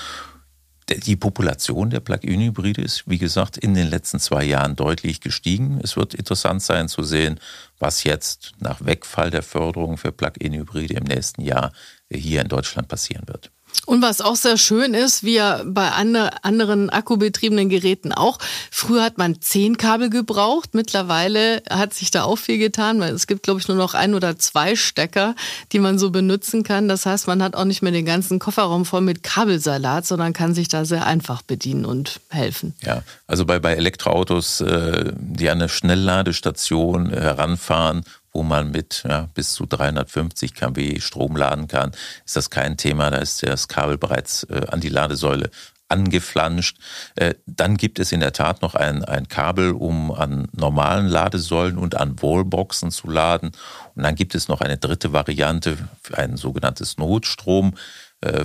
Die 0.90 1.16
Population 1.16 1.88
der 1.88 2.00
Plug-in-Hybride 2.00 2.82
ist, 2.82 3.08
wie 3.08 3.16
gesagt, 3.16 3.56
in 3.56 3.72
den 3.72 3.88
letzten 3.88 4.20
zwei 4.20 4.44
Jahren 4.44 4.76
deutlich 4.76 5.22
gestiegen. 5.22 5.80
Es 5.82 5.96
wird 5.96 6.12
interessant 6.12 6.62
sein 6.62 6.88
zu 6.88 7.02
sehen, 7.02 7.40
was 7.78 8.04
jetzt 8.04 8.52
nach 8.58 8.84
Wegfall 8.84 9.30
der 9.30 9.42
Förderung 9.42 9.96
für 9.96 10.12
Plug-in-Hybride 10.12 10.94
im 10.94 11.04
nächsten 11.04 11.40
Jahr 11.40 11.72
hier 12.12 12.42
in 12.42 12.48
Deutschland 12.48 12.88
passieren 12.88 13.26
wird. 13.28 13.50
Und 13.86 14.02
was 14.02 14.20
auch 14.20 14.36
sehr 14.36 14.56
schön 14.56 14.94
ist, 14.94 15.24
wie 15.24 15.34
ja 15.34 15.62
bei 15.64 15.90
anderen 15.90 16.90
akkubetriebenen 16.90 17.68
Geräten 17.68 18.12
auch, 18.12 18.38
früher 18.70 19.02
hat 19.02 19.18
man 19.18 19.40
zehn 19.40 19.76
Kabel 19.76 20.10
gebraucht, 20.10 20.70
mittlerweile 20.72 21.62
hat 21.68 21.92
sich 21.92 22.10
da 22.10 22.24
auch 22.24 22.36
viel 22.36 22.58
getan, 22.58 23.00
weil 23.00 23.12
es 23.12 23.26
gibt, 23.26 23.42
glaube 23.42 23.60
ich, 23.60 23.68
nur 23.68 23.76
noch 23.76 23.94
ein 23.94 24.14
oder 24.14 24.38
zwei 24.38 24.74
Stecker, 24.76 25.34
die 25.72 25.78
man 25.78 25.98
so 25.98 26.10
benutzen 26.10 26.62
kann. 26.62 26.88
Das 26.88 27.04
heißt, 27.04 27.26
man 27.26 27.42
hat 27.42 27.56
auch 27.56 27.64
nicht 27.64 27.82
mehr 27.82 27.92
den 27.92 28.06
ganzen 28.06 28.38
Kofferraum 28.38 28.84
voll 28.84 29.02
mit 29.02 29.22
Kabelsalat, 29.22 30.06
sondern 30.06 30.32
kann 30.32 30.54
sich 30.54 30.68
da 30.68 30.84
sehr 30.84 31.06
einfach 31.06 31.42
bedienen 31.42 31.84
und 31.84 32.20
helfen. 32.30 32.74
Ja, 32.82 33.02
also 33.26 33.44
bei, 33.44 33.58
bei 33.58 33.74
Elektroautos, 33.74 34.60
äh, 34.60 35.12
die 35.16 35.50
an 35.50 35.58
eine 35.58 35.68
Schnellladestation 35.68 37.10
heranfahren 37.10 38.04
wo 38.34 38.42
man 38.42 38.70
mit 38.70 39.04
ja, 39.08 39.28
bis 39.32 39.54
zu 39.54 39.64
350 39.64 40.54
kW 40.54 41.00
Strom 41.00 41.36
laden 41.36 41.68
kann, 41.68 41.92
ist 42.26 42.36
das 42.36 42.50
kein 42.50 42.76
Thema. 42.76 43.10
Da 43.10 43.18
ist 43.18 43.42
das 43.42 43.68
Kabel 43.68 43.96
bereits 43.96 44.42
äh, 44.44 44.66
an 44.68 44.80
die 44.80 44.88
Ladesäule 44.88 45.50
angeflanscht. 45.88 46.78
Äh, 47.14 47.34
dann 47.46 47.76
gibt 47.76 48.00
es 48.00 48.10
in 48.10 48.20
der 48.20 48.32
Tat 48.32 48.60
noch 48.60 48.74
ein, 48.74 49.04
ein 49.04 49.28
Kabel, 49.28 49.70
um 49.70 50.10
an 50.10 50.48
normalen 50.52 51.06
Ladesäulen 51.06 51.78
und 51.78 51.94
an 51.94 52.20
Wallboxen 52.20 52.90
zu 52.90 53.08
laden. 53.08 53.52
Und 53.94 54.02
dann 54.02 54.16
gibt 54.16 54.34
es 54.34 54.48
noch 54.48 54.60
eine 54.60 54.78
dritte 54.78 55.12
Variante 55.12 55.78
ein 56.12 56.36
sogenanntes 56.36 56.98
Notstrom. 56.98 57.74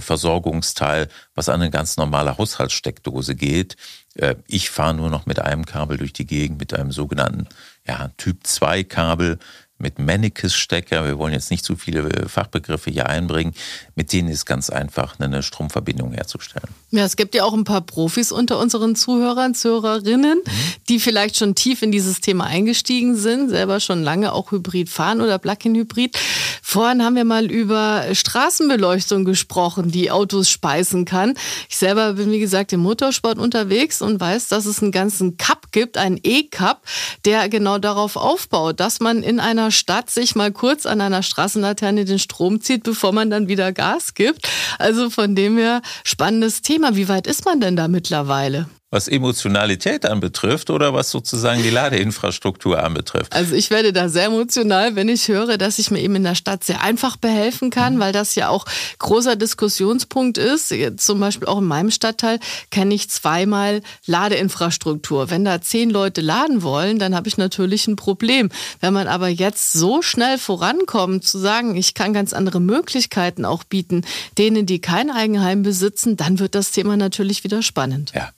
Versorgungsteil, 0.02 1.08
was 1.36 1.48
an 1.48 1.62
eine 1.62 1.72
ganz 1.72 1.96
normale 1.96 2.38
Haushaltssteckdose 2.38 3.34
geht. 3.36 3.78
Äh, 4.16 4.36
ich 4.46 4.70
fahre 4.70 4.94
nur 4.94 5.10
noch 5.10 5.26
mit 5.26 5.40
einem 5.40 5.66
Kabel 5.66 5.98
durch 5.98 6.12
die 6.12 6.26
Gegend, 6.26 6.60
mit 6.60 6.74
einem 6.74 6.92
sogenannten 6.92 7.48
ja, 7.88 8.10
Typ 8.18 8.46
2 8.46 8.84
Kabel 8.84 9.40
mit 9.80 9.98
Mannekes-Stecker, 10.00 11.06
wir 11.06 11.18
wollen 11.18 11.34
jetzt 11.34 11.52
nicht 11.52 11.66
zu 11.66 11.76
viele 11.76 12.10
äh, 12.10 12.28
Fachbegriffe 12.30 12.92
hier 12.92 13.08
einbringen, 13.08 13.54
mit 13.96 14.14
denen 14.14 14.30
ist 14.30 14.46
ganz 14.46 14.70
einfach 14.70 15.20
eine 15.20 15.42
Stromverbindung 15.42 16.14
herzustellen. 16.14 16.70
Ja, 16.92 17.06
es 17.06 17.16
gibt 17.16 17.36
ja 17.36 17.44
auch 17.44 17.54
ein 17.54 17.64
paar 17.64 17.82
Profis 17.82 18.32
unter 18.32 18.60
unseren 18.60 18.96
Zuhörern, 18.96 19.56
Zuhörerinnen, 19.56 20.40
mhm. 20.40 20.52
die 20.90 21.00
vielleicht 21.00 21.38
schon 21.38 21.56
tief 21.56 21.82
in 21.82 21.92
dieses 21.92 22.22
Thema 22.22 22.46
eingestiegen 22.46 23.16
sind, 23.16 23.50
selber 23.50 23.80
schon 23.80 24.04
lange 24.04 24.34
auch 24.34 24.52
Hybrid 24.52 24.90
fahren 24.90 25.22
oder 25.22 25.40
Plug-in-Hybrid. 25.40 26.18
Vorhin 26.62 27.04
haben 27.04 27.16
wir 27.16 27.26
mal 27.26 27.50
über 27.50 28.04
Straßenbeleuchtung 28.14 29.26
gesprochen, 29.26 29.92
die 29.92 30.12
Autos 30.12 30.50
speisen 30.50 31.06
kann. 31.06 31.36
Ich 31.68 31.78
selber 31.78 32.14
bin, 32.14 32.32
wie 32.32 32.40
gesagt, 32.40 32.74
im 32.74 32.82
Motorsport 32.82 33.40
unterwegs 33.40 34.02
und 34.02 34.20
weiß, 34.20 34.50
dass 34.50 34.66
es 34.66 34.82
einen 34.82 34.92
ganzen 34.92 35.38
Cup 35.38 35.59
gibt, 35.72 35.98
einen 35.98 36.20
E-Cup, 36.24 36.82
der 37.26 37.50
genau 37.50 37.78
darauf 37.78 38.16
aufbaut, 38.16 38.80
dass 38.80 39.00
man 39.00 39.24
in 39.24 39.40
einer 39.40 39.72
Stadt 39.72 40.10
sich 40.10 40.36
mal 40.36 40.52
kurz 40.52 40.86
an 40.86 41.02
einer 41.02 41.24
Straßenlaterne 41.24 42.06
den 42.06 42.20
Strom 42.20 42.62
zieht, 42.62 42.84
bevor 42.84 43.12
man 43.12 43.30
dann 43.30 43.48
wieder 43.48 43.72
Gas 43.72 44.14
gibt. 44.14 44.48
Also 44.78 45.10
von 45.10 45.36
dem 45.36 45.58
her 45.58 45.82
spannendes 46.04 46.62
Thema. 46.62 46.96
Wie 46.96 47.10
weit 47.10 47.28
ist 47.28 47.46
man 47.46 47.60
denn 47.60 47.76
da 47.76 47.88
mittlerweile? 47.88 48.68
Was 48.92 49.08
Emotionalität 49.08 50.06
anbetrifft 50.06 50.72
oder 50.72 50.94
was 50.94 51.12
sozusagen 51.12 51.62
die 51.62 51.70
Ladeinfrastruktur 51.70 52.82
anbetrifft? 52.82 53.34
Also 53.34 53.54
ich 53.54 53.70
werde 53.70 53.94
da 53.94 54.10
sehr 54.10 54.26
emotional, 54.26 54.96
wenn 54.96 55.10
ich 55.10 55.28
höre, 55.28 55.58
dass 55.58 55.78
ich 55.78 55.92
mir 55.92 56.02
eben 56.02 56.16
in 56.16 56.24
der 56.24 56.36
Stadt 56.36 56.64
sehr 56.64 56.82
einfach 56.82 57.16
behelfen 57.18 57.70
kann, 57.70 57.96
mhm. 57.96 58.00
weil 58.00 58.14
das 58.14 58.34
ja 58.36 58.50
auch 58.50 58.66
großer 58.98 59.36
Diskussionspunkt 59.36 60.40
ist. 60.40 60.74
Zum 60.98 61.20
Beispiel 61.20 61.48
auch 61.48 61.60
in 61.60 61.66
meinem 61.66 61.92
Stadtteil 61.92 62.40
kenne 62.72 62.96
ich 62.96 63.10
zweimal 63.10 63.82
Ladeinfrastruktur. 64.08 65.30
Wenn 65.30 65.46
da 65.46 65.62
zehn 65.62 65.92
Leute 65.92 66.22
laden 66.22 66.64
wollen, 66.64 66.98
dann 66.98 67.16
habe 67.16 67.28
ich 67.28 67.38
natürlich 67.38 67.88
ein 67.88 67.96
Problem. 67.96 68.50
Wenn 68.80 68.94
man 68.94 69.08
aber 69.08 69.28
jetzt 69.28 69.74
so 69.74 70.02
schnell 70.02 70.40
vorankommt, 70.40 71.26
zu 71.26 71.38
sagen, 71.38 71.76
ich 71.76 71.94
kann 71.94 72.14
ganz 72.14 72.34
andere 72.34 72.60
Möglichkeiten 72.60 73.46
auch 73.46 73.64
bieten, 73.64 74.04
denen, 74.40 74.66
die 74.66 74.80
kein 74.80 75.12
Eigenheim 75.12 75.62
besitzen, 75.62 76.18
dann 76.18 76.40
wird 76.40 76.56
das 76.56 76.72
Thema 76.72 76.98
natürlich 76.98 77.44
wieder 77.44 77.62
spannend. 77.62 78.14
Ja. 78.16 78.30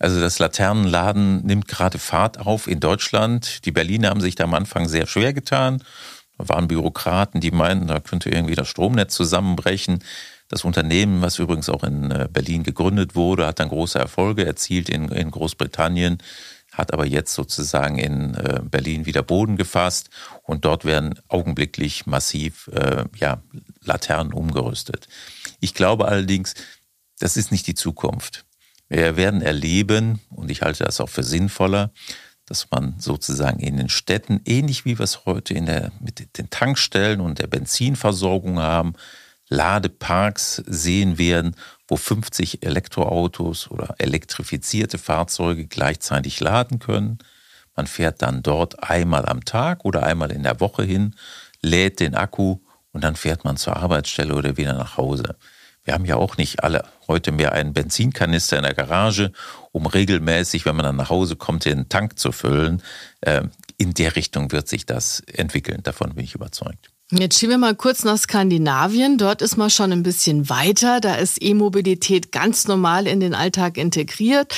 Also 0.00 0.18
das 0.18 0.38
Laternenladen 0.38 1.44
nimmt 1.44 1.68
gerade 1.68 1.98
Fahrt 1.98 2.38
auf 2.38 2.66
in 2.66 2.80
Deutschland. 2.80 3.66
Die 3.66 3.70
Berliner 3.70 4.08
haben 4.08 4.22
sich 4.22 4.34
da 4.34 4.44
am 4.44 4.54
Anfang 4.54 4.88
sehr 4.88 5.06
schwer 5.06 5.34
getan. 5.34 5.84
Da 6.38 6.48
waren 6.48 6.68
Bürokraten, 6.68 7.42
die 7.42 7.50
meinten, 7.50 7.86
da 7.86 8.00
könnte 8.00 8.30
irgendwie 8.30 8.54
das 8.54 8.66
Stromnetz 8.66 9.14
zusammenbrechen. 9.14 10.02
Das 10.48 10.64
Unternehmen, 10.64 11.20
was 11.20 11.38
übrigens 11.38 11.68
auch 11.68 11.84
in 11.84 12.10
äh, 12.10 12.28
Berlin 12.32 12.62
gegründet 12.62 13.14
wurde, 13.14 13.46
hat 13.46 13.60
dann 13.60 13.68
große 13.68 13.98
Erfolge 13.98 14.46
erzielt 14.46 14.88
in, 14.88 15.10
in 15.10 15.30
Großbritannien, 15.30 16.16
hat 16.72 16.94
aber 16.94 17.04
jetzt 17.04 17.34
sozusagen 17.34 17.98
in 17.98 18.34
äh, 18.36 18.60
Berlin 18.62 19.04
wieder 19.04 19.22
Boden 19.22 19.58
gefasst 19.58 20.08
und 20.42 20.64
dort 20.64 20.86
werden 20.86 21.20
augenblicklich 21.28 22.06
massiv 22.06 22.68
äh, 22.72 23.04
ja, 23.16 23.42
Laternen 23.84 24.32
umgerüstet. 24.32 25.08
Ich 25.60 25.74
glaube 25.74 26.08
allerdings, 26.08 26.54
das 27.18 27.36
ist 27.36 27.52
nicht 27.52 27.66
die 27.66 27.74
Zukunft. 27.74 28.46
Wir 28.90 29.16
werden 29.16 29.40
erleben, 29.40 30.20
und 30.30 30.50
ich 30.50 30.62
halte 30.62 30.84
das 30.84 31.00
auch 31.00 31.08
für 31.08 31.22
sinnvoller, 31.22 31.92
dass 32.44 32.68
man 32.72 32.96
sozusagen 32.98 33.60
in 33.60 33.76
den 33.76 33.88
Städten, 33.88 34.40
ähnlich 34.44 34.84
wie 34.84 34.98
wir 34.98 35.04
es 35.04 35.24
heute 35.24 35.54
in 35.54 35.66
der, 35.66 35.92
mit 36.00 36.36
den 36.36 36.50
Tankstellen 36.50 37.20
und 37.20 37.38
der 37.38 37.46
Benzinversorgung 37.46 38.58
haben, 38.58 38.94
Ladeparks 39.48 40.56
sehen 40.66 41.18
werden, 41.18 41.54
wo 41.86 41.96
50 41.96 42.64
Elektroautos 42.66 43.70
oder 43.70 43.94
elektrifizierte 43.98 44.98
Fahrzeuge 44.98 45.66
gleichzeitig 45.66 46.40
laden 46.40 46.80
können. 46.80 47.18
Man 47.76 47.86
fährt 47.86 48.22
dann 48.22 48.42
dort 48.42 48.82
einmal 48.82 49.26
am 49.26 49.44
Tag 49.44 49.84
oder 49.84 50.02
einmal 50.02 50.32
in 50.32 50.42
der 50.42 50.58
Woche 50.58 50.82
hin, 50.82 51.14
lädt 51.62 52.00
den 52.00 52.16
Akku 52.16 52.58
und 52.90 53.04
dann 53.04 53.14
fährt 53.14 53.44
man 53.44 53.56
zur 53.56 53.76
Arbeitsstelle 53.76 54.34
oder 54.34 54.56
wieder 54.56 54.74
nach 54.74 54.96
Hause. 54.96 55.36
Wir 55.90 55.94
haben 55.94 56.04
ja 56.04 56.14
auch 56.14 56.36
nicht 56.36 56.62
alle 56.62 56.84
heute 57.08 57.32
mehr 57.32 57.50
einen 57.50 57.72
Benzinkanister 57.72 58.56
in 58.56 58.62
der 58.62 58.74
Garage, 58.74 59.32
um 59.72 59.86
regelmäßig, 59.86 60.64
wenn 60.64 60.76
man 60.76 60.84
dann 60.84 60.94
nach 60.94 61.10
Hause 61.10 61.34
kommt, 61.34 61.64
den 61.64 61.88
Tank 61.88 62.16
zu 62.16 62.30
füllen. 62.30 62.80
Ähm, 63.22 63.50
in 63.76 63.92
der 63.92 64.14
Richtung 64.14 64.52
wird 64.52 64.68
sich 64.68 64.86
das 64.86 65.18
entwickeln. 65.18 65.82
Davon 65.82 66.14
bin 66.14 66.22
ich 66.22 66.36
überzeugt. 66.36 66.92
Jetzt 67.12 67.40
schieben 67.40 67.54
wir 67.54 67.58
mal 67.58 67.74
kurz 67.74 68.04
nach 68.04 68.18
Skandinavien. 68.18 69.18
Dort 69.18 69.42
ist 69.42 69.56
man 69.56 69.68
schon 69.68 69.90
ein 69.90 70.04
bisschen 70.04 70.48
weiter. 70.48 71.00
Da 71.00 71.16
ist 71.16 71.42
E-Mobilität 71.42 72.30
ganz 72.30 72.68
normal 72.68 73.08
in 73.08 73.18
den 73.18 73.34
Alltag 73.34 73.78
integriert. 73.78 74.54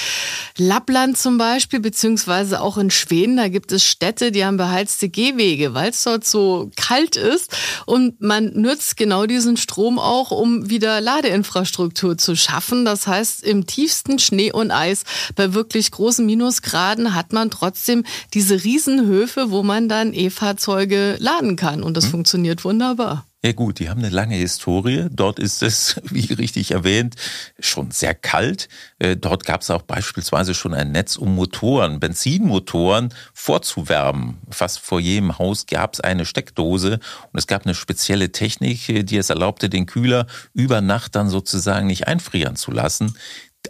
Lappland 0.59 1.17
zum 1.17 1.39
Beispiel, 1.39 1.81
beziehungsweise 1.81 2.61
auch 2.61 2.77
in 2.77 2.91
Schweden, 2.91 3.39
da 3.39 3.49
gibt 3.49 3.73
es 3.73 3.87
Städte, 3.87 4.33
die 4.33 4.45
haben 4.45 4.59
beheizte 4.59 5.09
Gehwege, 5.09 5.73
weil 5.73 5.89
es 5.93 6.03
dort 6.03 6.27
so 6.27 6.71
kalt 6.77 7.17
ist. 7.17 7.57
Und 7.87 8.21
man 8.21 8.53
nutzt 8.53 8.99
genau 8.99 9.25
diesen 9.25 9.57
Strom 9.57 9.99
auch, 9.99 10.31
um 10.31 10.69
wieder 10.69 11.01
Ladeinfrastruktur 11.01 12.19
zu 12.19 12.37
schaffen. 12.37 12.85
Das 12.85 13.07
heißt, 13.07 13.45
im 13.45 13.67
tiefsten 13.67 14.19
Schnee 14.19 14.53
und 14.53 14.71
Eis, 14.73 15.05
bei 15.37 15.55
wirklich 15.55 15.91
großen 15.91 16.27
Minusgraden, 16.27 17.15
hat 17.15 17.33
man 17.33 17.51
trotzdem 17.51 18.05
diese 18.35 18.63
Riesenhöfe, 18.63 19.51
wo 19.51 19.63
man 19.63 19.89
dann 19.89 20.13
E-Fahrzeuge 20.13 21.17
laden 21.19 21.57
kann. 21.57 21.83
Und 21.83 21.97
das 21.97 22.05
hm. 22.05 22.11
funktioniert 22.11 22.42
funktioniert 22.43 22.65
wunderbar. 22.65 23.27
Ja 23.45 23.53
gut, 23.53 23.79
die 23.81 23.89
haben 23.89 23.99
eine 23.99 24.09
lange 24.09 24.37
Historie. 24.37 25.07
Dort 25.11 25.39
ist 25.39 25.63
es, 25.63 26.01
wie 26.05 26.33
richtig 26.33 26.73
erwähnt, 26.73 27.17
schon 27.59 27.91
sehr 27.91 28.15
kalt. 28.15 28.69
Äh, 28.99 29.17
dort 29.17 29.45
gab 29.45 29.63
es 29.63 29.71
auch 29.71 29.83
beispielsweise 29.83 30.55
schon 30.55 30.75
ein 30.75 30.93
Netz, 30.93 31.17
um 31.17 31.35
Motoren, 31.35 32.01
Benzinmotoren 32.01 33.15
vorzuwärmen. 33.33 34.39
Fast 34.51 34.81
vor 34.81 35.01
jedem 35.01 35.39
Haus 35.39 35.67
gab 35.67 35.95
es 35.95 36.01
eine 36.01 36.25
Steckdose 36.25 36.95
und 37.33 37.39
es 37.39 37.47
gab 37.47 37.65
eine 37.65 37.75
spezielle 37.75 38.33
Technik, 38.33 38.89
äh, 38.89 39.03
die 39.03 39.17
es 39.17 39.31
erlaubte, 39.31 39.69
den 39.69 39.87
Kühler 39.87 40.27
über 40.53 40.81
Nacht 40.81 41.15
dann 41.15 41.29
sozusagen 41.29 41.87
nicht 41.87 42.09
einfrieren 42.09 42.57
zu 42.57 42.73
lassen. 42.73 43.15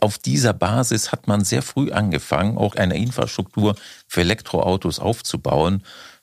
Auf 0.00 0.18
dieser 0.18 0.54
Basis 0.54 1.12
hat 1.12 1.28
man 1.28 1.44
sehr 1.44 1.62
früh 1.62 1.92
angefangen, 1.92 2.56
auch 2.56 2.76
eine 2.76 2.96
Infrastruktur 2.96 3.74
für 4.08 4.22
Elektroautos 4.22 4.98
aufzubauen. 4.98 5.82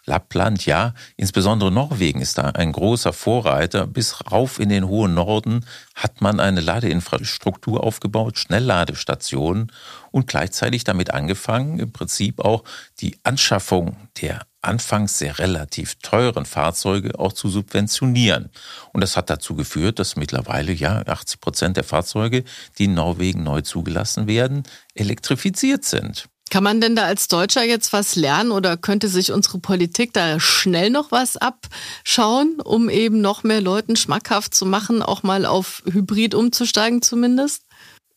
Lappland, 0.10 0.66
ja, 0.66 0.94
insbesondere 1.18 1.72
Norwegen 1.72 2.20
ist 2.20 2.40
da 2.40 2.46
ein 2.46 2.72
großer 2.72 3.14
Vorreiter. 3.14 3.86
Bis 3.86 4.32
rauf 4.32 4.60
in 4.60 4.70
den 4.70 4.88
hohen 4.88 5.14
Norden 5.14 5.66
hat 5.94 6.20
man 6.20 6.40
eine 6.40 6.62
Ladeinfrastruktur 6.62 7.84
aufgebaut, 7.84 8.40
Schnellladestationen 8.40 9.72
und 10.10 10.26
gleichzeitig 10.28 10.84
damit 10.84 11.14
angefangen, 11.14 11.78
im 11.78 11.94
Prinzip 11.94 12.40
auch 12.40 12.64
die 13.00 13.20
Anschaffung 13.24 13.96
der 14.20 14.42
anfangs 14.62 15.20
sehr 15.20 15.40
relativ 15.40 15.96
teuren 16.02 16.46
Fahrzeuge 16.46 17.18
auch 17.18 17.32
zu 17.32 17.48
subventionieren. 17.48 18.50
Und 18.92 19.02
das 19.02 19.16
hat 19.16 19.30
dazu 19.30 19.56
geführt, 19.56 20.00
dass 20.00 20.16
mittlerweile 20.16 20.74
ja 20.74 21.04
80 21.06 21.40
Prozent 21.40 21.78
der 21.78 21.84
Fahrzeuge, 21.84 22.44
die 22.78 22.86
in 22.86 22.96
Norwegen 22.96 23.44
neu 23.44 23.62
zugelassen 23.62 24.28
werden, 24.28 24.64
elektrifiziert 24.96 25.86
sind. 25.86 26.28
Kann 26.50 26.64
man 26.64 26.82
denn 26.82 26.96
da 26.96 27.04
als 27.04 27.28
Deutscher 27.28 27.64
jetzt 27.64 27.94
was 27.94 28.16
lernen 28.16 28.52
oder 28.52 28.76
könnte 28.76 29.08
sich 29.08 29.32
unsere 29.32 29.60
Politik 29.60 30.14
da 30.14 30.40
schnell 30.40 30.90
noch 30.90 31.12
was 31.12 31.38
abschauen, 31.38 32.60
um 32.64 32.90
eben 32.90 33.22
noch 33.22 33.44
mehr 33.44 33.62
Leuten 33.62 33.96
schmackhaft 33.96 34.56
zu 34.56 34.66
machen, 34.66 35.04
auch 35.04 35.22
mal 35.22 35.46
auf 35.46 35.84
Hybrid 35.86 36.34
umzusteigen 36.34 37.02
zumindest? 37.02 37.64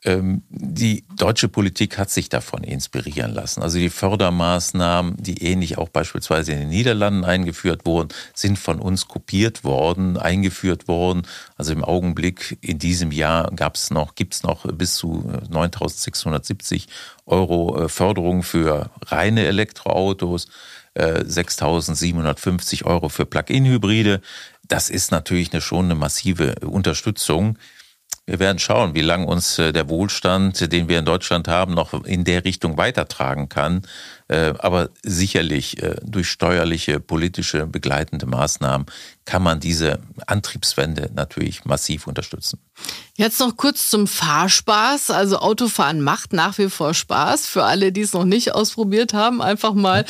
Ähm, 0.05 0.43
die 0.49 1.05
deutsche 1.17 1.49
Politik 1.49 1.97
hat 1.97 2.11
sich 2.11 2.29
davon 2.29 2.65
inspirieren 2.65 3.33
lassen. 3.33 3.63
Also 3.63 3.79
die 3.79 3.91
Fördermaßnahmen, 3.91 5.17
die 5.17 5.45
ähnlich 5.45 5.79
auch 5.79 5.89
beispielsweise 5.89 6.53
in 6.53 6.61
den 6.61 6.69
Niederlanden 6.71 7.25
eingeführt 7.25 7.87
wurden, 7.87 8.09
sind 8.35 8.59
von 8.59 8.81
uns 8.81 9.07
kopiert 9.07 9.63
worden, 9.63 10.17
eingeführt 10.17 10.89
worden. 10.89 11.23
Also 11.57 11.73
im 11.73 11.85
Augenblick 11.85 12.59
in 12.63 12.81
diesem 12.81 13.13
Jahr 13.13 13.53
gab 13.55 13.77
es 13.77 13.91
noch, 13.91 14.17
gibt 14.17 14.35
es 14.35 14.43
noch 14.43 14.67
bis 14.73 14.95
zu 14.95 15.25
9.670 15.51 16.87
Euro 17.27 17.85
äh, 17.85 17.89
Förderung 17.89 18.43
für 18.43 18.91
reine 19.07 19.47
Elektroautos. 19.47 20.49
6.750 20.95 22.83
äh, 22.83 22.85
Euro 22.85 23.09
für 23.09 23.25
Plug-in-Hybride. 23.25 24.21
Das 24.69 24.91
ist 24.91 25.11
natürlich 25.11 25.51
eine, 25.53 25.63
schon 25.63 25.87
eine 25.87 25.95
massive 25.95 26.57
Unterstützung. 26.67 27.57
Wir 28.25 28.39
werden 28.39 28.61
schauen, 28.61 28.95
wie 28.95 29.01
lange 29.01 29.27
uns 29.27 29.59
äh, 29.59 29.73
der 29.73 29.89
Wohlstand, 29.89 30.73
den 30.73 30.89
wir 30.89 31.01
in 31.01 31.05
Deutschland 31.05 31.49
haben, 31.49 31.75
noch 31.75 32.05
in 32.05 32.23
der 32.23 32.45
Richtung 32.45 32.77
weitertragen 32.77 33.49
kann. 33.49 33.83
Äh, 34.29 34.55
aber 34.61 34.91
sicherlich 35.03 35.83
äh, 35.83 35.97
durch 36.05 36.29
steuerliche, 36.29 37.01
politische, 37.01 37.67
begleitende 37.67 38.27
Maßnahmen 38.27 38.87
kann 39.25 39.43
man 39.43 39.61
diese 39.61 40.01
Antriebswende 40.27 41.11
natürlich 41.15 41.65
massiv 41.65 42.07
unterstützen. 42.07 42.59
Jetzt 43.15 43.39
noch 43.41 43.57
kurz 43.57 43.91
zum 43.91 44.07
Fahrspaß. 44.07 45.11
Also 45.11 45.39
Autofahren 45.39 46.01
macht 46.01 46.33
nach 46.33 46.59
wie 46.59 46.69
vor 46.69 46.95
Spaß. 46.95 47.47
Für 47.47 47.65
alle, 47.65 47.93
die 47.93 48.01
es 48.01 48.15
noch 48.15 48.25
nicht 48.25 48.55
ausprobiert 48.55 49.13
haben, 49.15 49.41
einfach 49.41 49.75
mal 49.75 50.05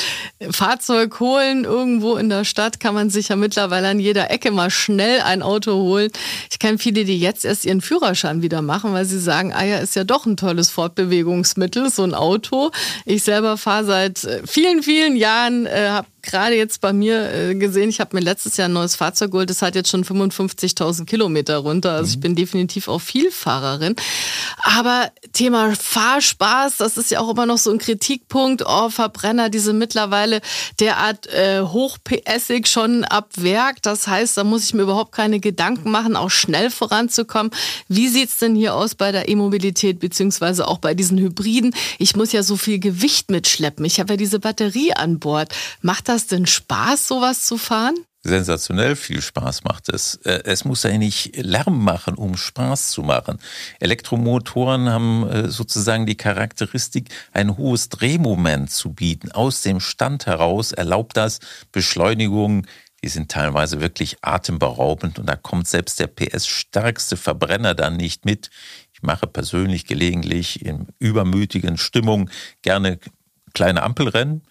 Fahrzeug 0.51 1.19
holen. 1.21 1.65
Irgendwo 1.65 2.17
in 2.17 2.31
der 2.31 2.45
Stadt 2.45 2.81
kann 2.81 2.95
man 2.95 3.11
sich 3.11 3.29
ja 3.29 3.37
mittlerweile 3.37 3.89
an 3.89 4.01
jeder 4.01 4.31
Ecke 4.31 4.51
mal 4.51 4.71
schnell 4.71 5.21
ein 5.21 5.43
Auto 5.43 5.75
holen. 5.75 6.11
Ich 6.51 6.59
kenne 6.59 6.79
viele, 6.79 7.05
die 7.05 7.19
jetzt 7.19 7.45
erst 7.45 7.65
ihren 7.65 7.81
Führerschein 7.81 8.41
wieder 8.41 8.63
machen, 8.63 8.93
weil 8.95 9.05
sie 9.05 9.21
sagen, 9.21 9.53
ah 9.53 9.65
ja, 9.65 9.79
ist 9.79 9.97
ja 9.97 10.05
doch 10.05 10.25
ein 10.25 10.37
tolles 10.37 10.71
Fortbewegungsmittel, 10.71 11.91
so 11.91 12.05
ein 12.05 12.15
Auto. 12.15 12.71
Ich 13.05 13.25
selber 13.25 13.59
fahre 13.59 13.85
seit 13.85 14.25
äh, 14.25 14.47
vielen, 14.47 14.83
vielen 14.83 15.17
Jahren, 15.17 15.67
äh, 15.67 15.89
habe 15.91 16.07
gerade 16.23 16.57
jetzt 16.57 16.81
bei 16.81 16.93
mir 16.93 17.33
äh, 17.33 17.55
gesehen, 17.55 17.89
ich 17.89 18.01
habe 18.01 18.17
mir 18.17 18.23
letztes 18.23 18.57
Jahr 18.57 18.69
ein 18.69 18.73
neues 18.73 18.97
Fahrzeug 18.97 19.33
geholt, 19.33 19.51
das 19.51 19.63
hat 19.63 19.75
jetzt 19.75 19.91
schon 19.91 20.05
55.000 20.05 21.05
Kilometer 21.05 21.59
runter. 21.59 21.93
Also 21.93 22.11
ich 22.11 22.17
mhm. 22.17 22.21
bin 22.21 22.37
definitiv 22.37 22.89
auch 22.89 23.01
Vielfahrerin. 23.01 23.97
Aber 24.63 25.11
Thema 25.33 25.75
Fahrspaß, 25.75 26.77
das 26.77 26.97
ist 26.97 27.11
ja 27.11 27.21
auch 27.21 27.31
immer 27.31 27.47
noch 27.47 27.59
so 27.59 27.71
ein 27.71 27.79
Kritikpunkt. 27.79 28.63
Oh, 28.67 28.89
Verbrenner, 28.89 29.49
diese 29.49 29.73
mittlerweile 29.73 30.41
derart 30.79 31.27
äh, 31.27 31.63
hochpässig 31.63 32.69
schon 32.69 33.05
ab 33.05 33.31
Werk. 33.37 33.83
Das 33.83 34.07
heißt, 34.07 34.37
da 34.37 34.45
muss 34.45 34.65
ich 34.65 34.75
mir 34.75 34.83
überhaupt 34.83 35.13
keine 35.13 35.41
Gedanken 35.41 35.91
machen, 35.91 36.17
auch 36.17 36.31
schnell 36.31 36.71
voranzukommen. 36.71 37.53
Wie 37.89 38.09
sieht's 38.09 38.39
denn 38.39 38.55
hier 38.55 38.75
aus 38.75 38.95
bei 38.95 39.11
der 39.11 39.29
E-Mobilität 39.29 39.99
beziehungsweise 39.99 40.69
auch 40.69 40.79
bei 40.79 40.95
diesen 40.95 41.19
Hybriden? 41.19 41.75
Ich 41.99 42.15
muss 42.15 42.33
ja 42.33 42.43
so 42.43 42.57
viel 42.57 42.79
Gewicht 42.79 43.31
mitschleppen. 43.31 43.85
Ich 43.85 43.99
habe 43.99 44.13
ja 44.13 44.17
diese 44.17 44.39
Batterie 44.39 44.93
an 44.93 45.19
Bord. 45.19 45.55
Macht 45.81 46.09
das 46.09 46.12
denn 46.27 46.47
Spaß, 46.47 47.09
sowas 47.09 47.45
zu 47.45 47.59
fahren? 47.59 47.97
sensationell 48.23 48.97
viel 48.97 49.21
Spaß 49.21 49.65
macht 49.65 49.89
es. 49.89 50.17
Äh, 50.25 50.43
es 50.45 50.65
muss 50.65 50.83
ja 50.85 50.97
nicht 50.97 51.37
Lärm 51.37 51.83
machen, 51.83 52.15
um 52.15 52.37
Spaß 52.37 52.91
zu 52.91 53.03
machen. 53.03 53.39
Elektromotoren 53.81 54.89
haben 54.89 55.29
äh, 55.29 55.49
sozusagen 55.49 56.07
die 56.07 56.17
Charakteristik, 56.17 57.09
ein 57.33 57.57
hohes 57.57 57.89
Drehmoment 57.89 58.71
zu 58.71 58.93
bieten. 58.93 59.33
Aus 59.33 59.63
dem 59.63 59.81
Stand 59.81 60.27
heraus 60.27 60.73
erlaubt 60.73 61.17
das 61.17 61.41
Beschleunigungen, 61.73 62.67
die 63.05 63.09
sind 63.09 63.33
teilweise 63.33 63.81
wirklich 63.81 64.19
atemberaubend 64.23 65.19
und 65.19 65.27
da 65.27 65.35
kommt 65.35 65.67
selbst 65.67 65.99
der 65.99 66.07
PS-stärkste 66.07 67.17
Verbrenner 67.17 67.75
dann 67.75 67.97
nicht 67.97 68.25
mit. 68.25 68.51
Ich 68.93 69.03
mache 69.03 69.27
persönlich 69.27 69.87
gelegentlich 69.87 70.65
in 70.65 70.87
übermütigen 71.01 71.79
Stimmung 71.79 72.31
gerne 72.63 73.01
kleine 73.55 73.83
Ampelrennen 73.83 74.43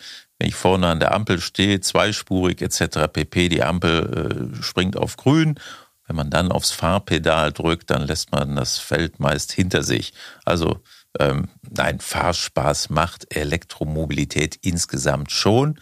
wenn 0.41 0.47
ich 0.47 0.56
vorne 0.56 0.88
an 0.88 0.99
der 0.99 1.13
Ampel 1.13 1.39
stehe, 1.39 1.82
zweispurig 1.82 2.63
etc. 2.63 3.08
pp, 3.13 3.47
die 3.47 3.62
Ampel 3.62 4.49
äh, 4.58 4.63
springt 4.63 4.97
auf 4.97 5.15
grün. 5.15 5.60
Wenn 6.08 6.15
man 6.15 6.32
dann 6.32 6.51
aufs 6.51 6.71
Fahrpedal 6.71 7.51
drückt, 7.51 7.91
dann 7.91 8.08
lässt 8.08 8.32
man 8.32 8.56
das 8.56 8.80
Feld 8.80 9.19
meist 9.19 9.51
hinter 9.51 9.84
sich. 9.84 10.13
Also 10.43 10.80
ähm, 11.19 11.49
nein, 11.69 11.99
Fahrspaß 11.99 12.89
macht 12.89 13.36
Elektromobilität 13.36 14.58
insgesamt 14.63 15.32
schon. 15.32 15.80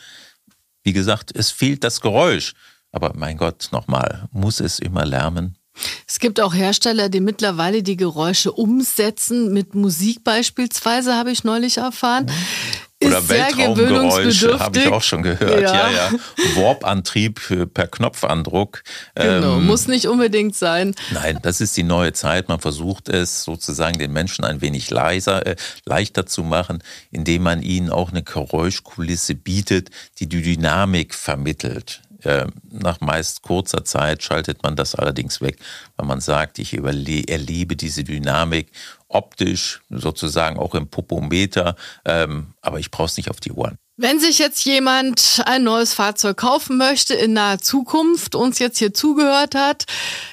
Wie 0.84 0.92
gesagt, 0.92 1.32
es 1.34 1.52
fehlt 1.52 1.86
das 1.86 2.02
Geräusch. 2.02 2.54
Aber 2.92 3.14
mein 3.16 3.38
Gott, 3.38 3.70
nochmal, 3.72 4.28
muss 4.34 4.60
es 4.60 4.80
immer 4.80 5.06
lärmen? 5.06 5.58
Es 6.06 6.20
gibt 6.20 6.42
auch 6.42 6.54
Hersteller, 6.54 7.08
die 7.08 7.22
mittlerweile 7.22 7.82
die 7.82 7.96
Geräusche 7.96 8.52
umsetzen, 8.52 9.54
mit 9.54 9.74
Musik 9.74 10.26
beispielsweise, 10.26 11.16
habe 11.16 11.32
ich 11.32 11.46
neulich 11.46 11.78
erfahren. 11.78 12.26
Mhm. 12.26 12.89
Oder 13.02 13.30
Weltraumgeräusche 13.30 14.60
habe 14.60 14.80
ich 14.80 14.88
auch 14.88 15.02
schon 15.02 15.24
gehört. 15.24 15.62
Ja, 15.62 15.90
ja. 15.90 15.92
ja. 15.92 16.12
Warp-Antrieb 16.56 17.40
per 17.74 17.88
Knopfandruck. 17.88 18.84
Genau, 19.16 19.58
ähm, 19.58 19.66
muss 19.66 19.88
nicht 19.88 20.08
unbedingt 20.08 20.56
sein. 20.56 20.94
Nein, 21.12 21.40
das 21.42 21.62
ist 21.62 21.78
die 21.78 21.84
neue 21.84 22.12
Zeit. 22.12 22.50
Man 22.50 22.60
versucht 22.60 23.08
es 23.08 23.44
sozusagen 23.44 24.00
den 24.00 24.12
Menschen 24.12 24.44
ein 24.44 24.60
wenig 24.60 24.90
leiser, 24.90 25.46
äh, 25.46 25.56
leichter 25.86 26.26
zu 26.26 26.44
machen, 26.44 26.84
indem 27.10 27.44
man 27.44 27.62
ihnen 27.62 27.90
auch 27.90 28.10
eine 28.12 28.22
Geräuschkulisse 28.22 29.36
bietet, 29.36 29.92
die 30.20 30.28
die 30.28 30.42
Dynamik 30.42 31.16
vermittelt. 31.16 32.02
Äh, 32.24 32.48
nach 32.70 33.00
meist 33.00 33.44
kurzer 33.44 33.86
Zeit 33.86 34.24
schaltet 34.24 34.62
man 34.62 34.76
das 34.76 34.94
allerdings 34.94 35.40
weg, 35.40 35.58
weil 35.96 36.06
man 36.06 36.20
sagt, 36.20 36.60
ich 36.60 36.74
erlebe 36.74 37.78
diese 37.78 38.04
Dynamik 38.04 38.72
optisch, 39.10 39.82
sozusagen 39.90 40.58
auch 40.58 40.76
im 40.76 40.88
Popometer, 40.88 41.76
ähm, 42.06 42.54
aber 42.62 42.80
ich 42.80 42.92
brauche 42.92 43.08
es 43.08 43.18
nicht 43.18 43.30
auf 43.30 43.40
die 43.40 43.52
Ohren. 43.52 43.78
Wenn 44.02 44.18
sich 44.18 44.40
jetzt 44.40 44.64
jemand 44.64 45.44
ein 45.46 45.64
neues 45.64 45.94
Fahrzeug 45.94 46.38
kaufen 46.38 46.78
möchte 46.78 47.16
in 47.16 47.34
naher 47.34 47.60
Zukunft, 47.60 48.34
uns 48.34 48.58
jetzt 48.58 48.80
hier 48.80 48.94
zugehört 48.94 49.56
hat, 49.56 49.88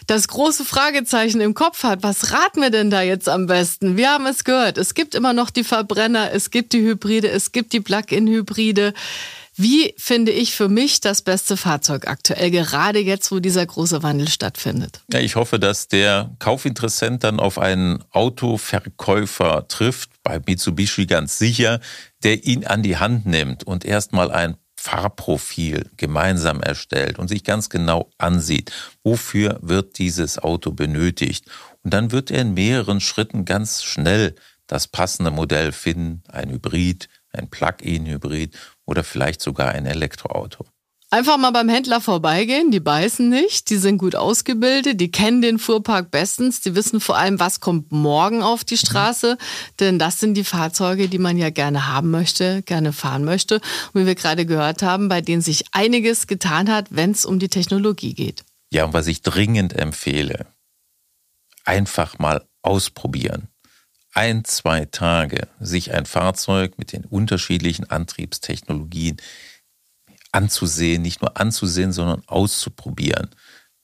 das 0.07 0.29
große 0.29 0.65
Fragezeichen 0.65 1.41
im 1.41 1.55
Kopf 1.55 1.83
hat, 1.83 2.05
was 2.05 2.31
raten 2.31 2.61
wir 2.61 2.71
denn 2.71 2.91
da 2.91 3.03
jetzt 3.03 3.29
am 3.29 3.47
besten? 3.47 3.97
Wir 3.97 4.11
haben 4.11 4.27
es 4.27 4.45
gehört, 4.45 4.79
es 4.79 4.95
gibt 4.95 5.17
immer 5.17 5.33
noch 5.33 5.51
die 5.51 5.65
Verbrenner, 5.65 6.31
es 6.33 6.53
gibt 6.53 6.75
die 6.75 6.83
Hybride, 6.83 7.29
es 7.29 7.51
gibt 7.51 7.73
die 7.73 7.81
Plug-in-Hybride. 7.81 8.95
Wie 9.59 9.95
finde 9.97 10.33
ich 10.33 10.55
für 10.55 10.69
mich 10.69 11.01
das 11.01 11.23
beste 11.23 11.57
Fahrzeug 11.57 12.07
aktuell, 12.09 12.51
gerade 12.51 12.99
jetzt, 12.99 13.33
wo 13.33 13.41
dieser 13.41 13.65
große 13.65 14.03
Wandel 14.03 14.29
stattfindet? 14.29 15.01
Ja, 15.11 15.19
ich 15.21 15.37
hoffe, 15.37 15.59
dass 15.59 15.89
der 15.89 16.37
Kaufinteressent 16.39 17.25
dann 17.25 17.41
auf 17.41 17.59
einen 17.59 18.05
Autoverkäufer 18.11 19.67
trifft, 19.67 20.11
bei 20.23 20.41
Mitsubishi 20.47 21.07
ganz 21.07 21.39
sicher, 21.39 21.81
der 22.23 22.45
ihn 22.45 22.67
an 22.67 22.83
die 22.83 22.99
Hand 22.99 23.25
nimmt 23.25 23.65
und 23.65 23.87
erstmal 23.87 24.31
ein 24.31 24.57
Fahrprofil 24.79 25.91
gemeinsam 25.97 26.61
erstellt 26.61 27.19
und 27.19 27.29
sich 27.29 27.43
ganz 27.43 27.71
genau 27.71 28.11
ansieht, 28.19 28.73
wofür 29.03 29.59
wird 29.63 29.99
dieses 29.99 30.39
Auto 30.39 30.71
benötigt. 30.71 31.47
Und 31.83 31.95
dann 31.95 32.13
wird 32.13 32.31
er 32.31 32.43
in 32.43 32.53
mehreren 32.53 33.01
Schritten 33.01 33.47
ganz 33.47 33.83
schnell 33.83 34.35
das 34.67 34.87
passende 34.87 35.31
Modell 35.31 35.73
finden, 35.73 36.23
ein 36.29 36.51
Hybrid, 36.51 37.09
ein 37.33 37.49
Plug-in-Hybrid 37.49 38.55
oder 38.87 39.05
vielleicht 39.05 39.41
sogar 39.41 39.73
ein 39.73 39.87
Elektroauto. 39.87 40.65
Einfach 41.09 41.39
mal 41.39 41.53
beim 41.53 41.69
Händler 41.69 42.01
vorbeigehen, 42.01 42.73
die 42.73 42.81
beißen 42.81 43.29
nicht, 43.29 43.71
die 43.71 43.77
sind 43.77 43.99
gut 43.99 44.17
ausgebildet, 44.17 45.01
die 45.01 45.13
kennen 45.13 45.41
den 45.41 45.61
Fuhrpark 45.61 46.11
bestens, 46.11 46.63
die 46.63 46.75
wissen 46.75 46.99
vor 46.99 47.17
allem, 47.17 47.39
was 47.39 47.61
kommt 47.61 47.93
morgen 47.93 48.43
auf 48.43 48.65
die 48.65 48.77
Straße, 48.77 49.39
denn 49.79 50.01
das 50.01 50.19
sind 50.19 50.35
die 50.35 50.43
Fahrzeuge, 50.43 51.09
die 51.09 51.19
man 51.19 51.39
ja 51.39 51.51
gerne 51.51 51.87
haben 51.87 52.11
möchte, 52.11 52.63
gerne 52.63 52.93
fahren 52.93 53.25
möchte 53.25 53.61
und 53.93 54.03
wie 54.03 54.07
wir 54.07 54.17
gerade 54.17 54.47
gehört 54.47 54.83
haben, 54.83 55.09
bei 55.09 55.21
denen 55.21 55.43
sich 55.43 55.67
einiges 55.71 56.27
getan 56.27 56.69
hat, 56.69 56.89
wenn 56.91 57.13
es 57.13 57.25
um 57.25 57.39
die 57.39 57.49
Technologie 57.49 58.15
geht. 58.15 58.45
Ja, 58.73 58.85
und 58.85 58.93
was 58.93 59.07
ich 59.07 59.23
dringend 59.23 59.75
empfehle, 59.75 60.47
einfach 61.65 62.19
mal 62.19 62.45
ausprobieren 62.63 63.47
ein, 64.17 64.45
zwei 64.45 64.87
Tage 64.87 65.47
sich 65.61 65.93
ein 65.93 66.07
Fahrzeug 66.07 66.79
mit 66.79 66.93
den 66.93 67.05
unterschiedlichen 67.05 67.91
Antriebstechnologien 67.91 69.19
anzusehen, 70.33 71.03
nicht 71.03 71.21
nur 71.21 71.39
anzusehen, 71.39 71.93
sondern 71.93 72.23
auszuprobieren, 72.27 73.29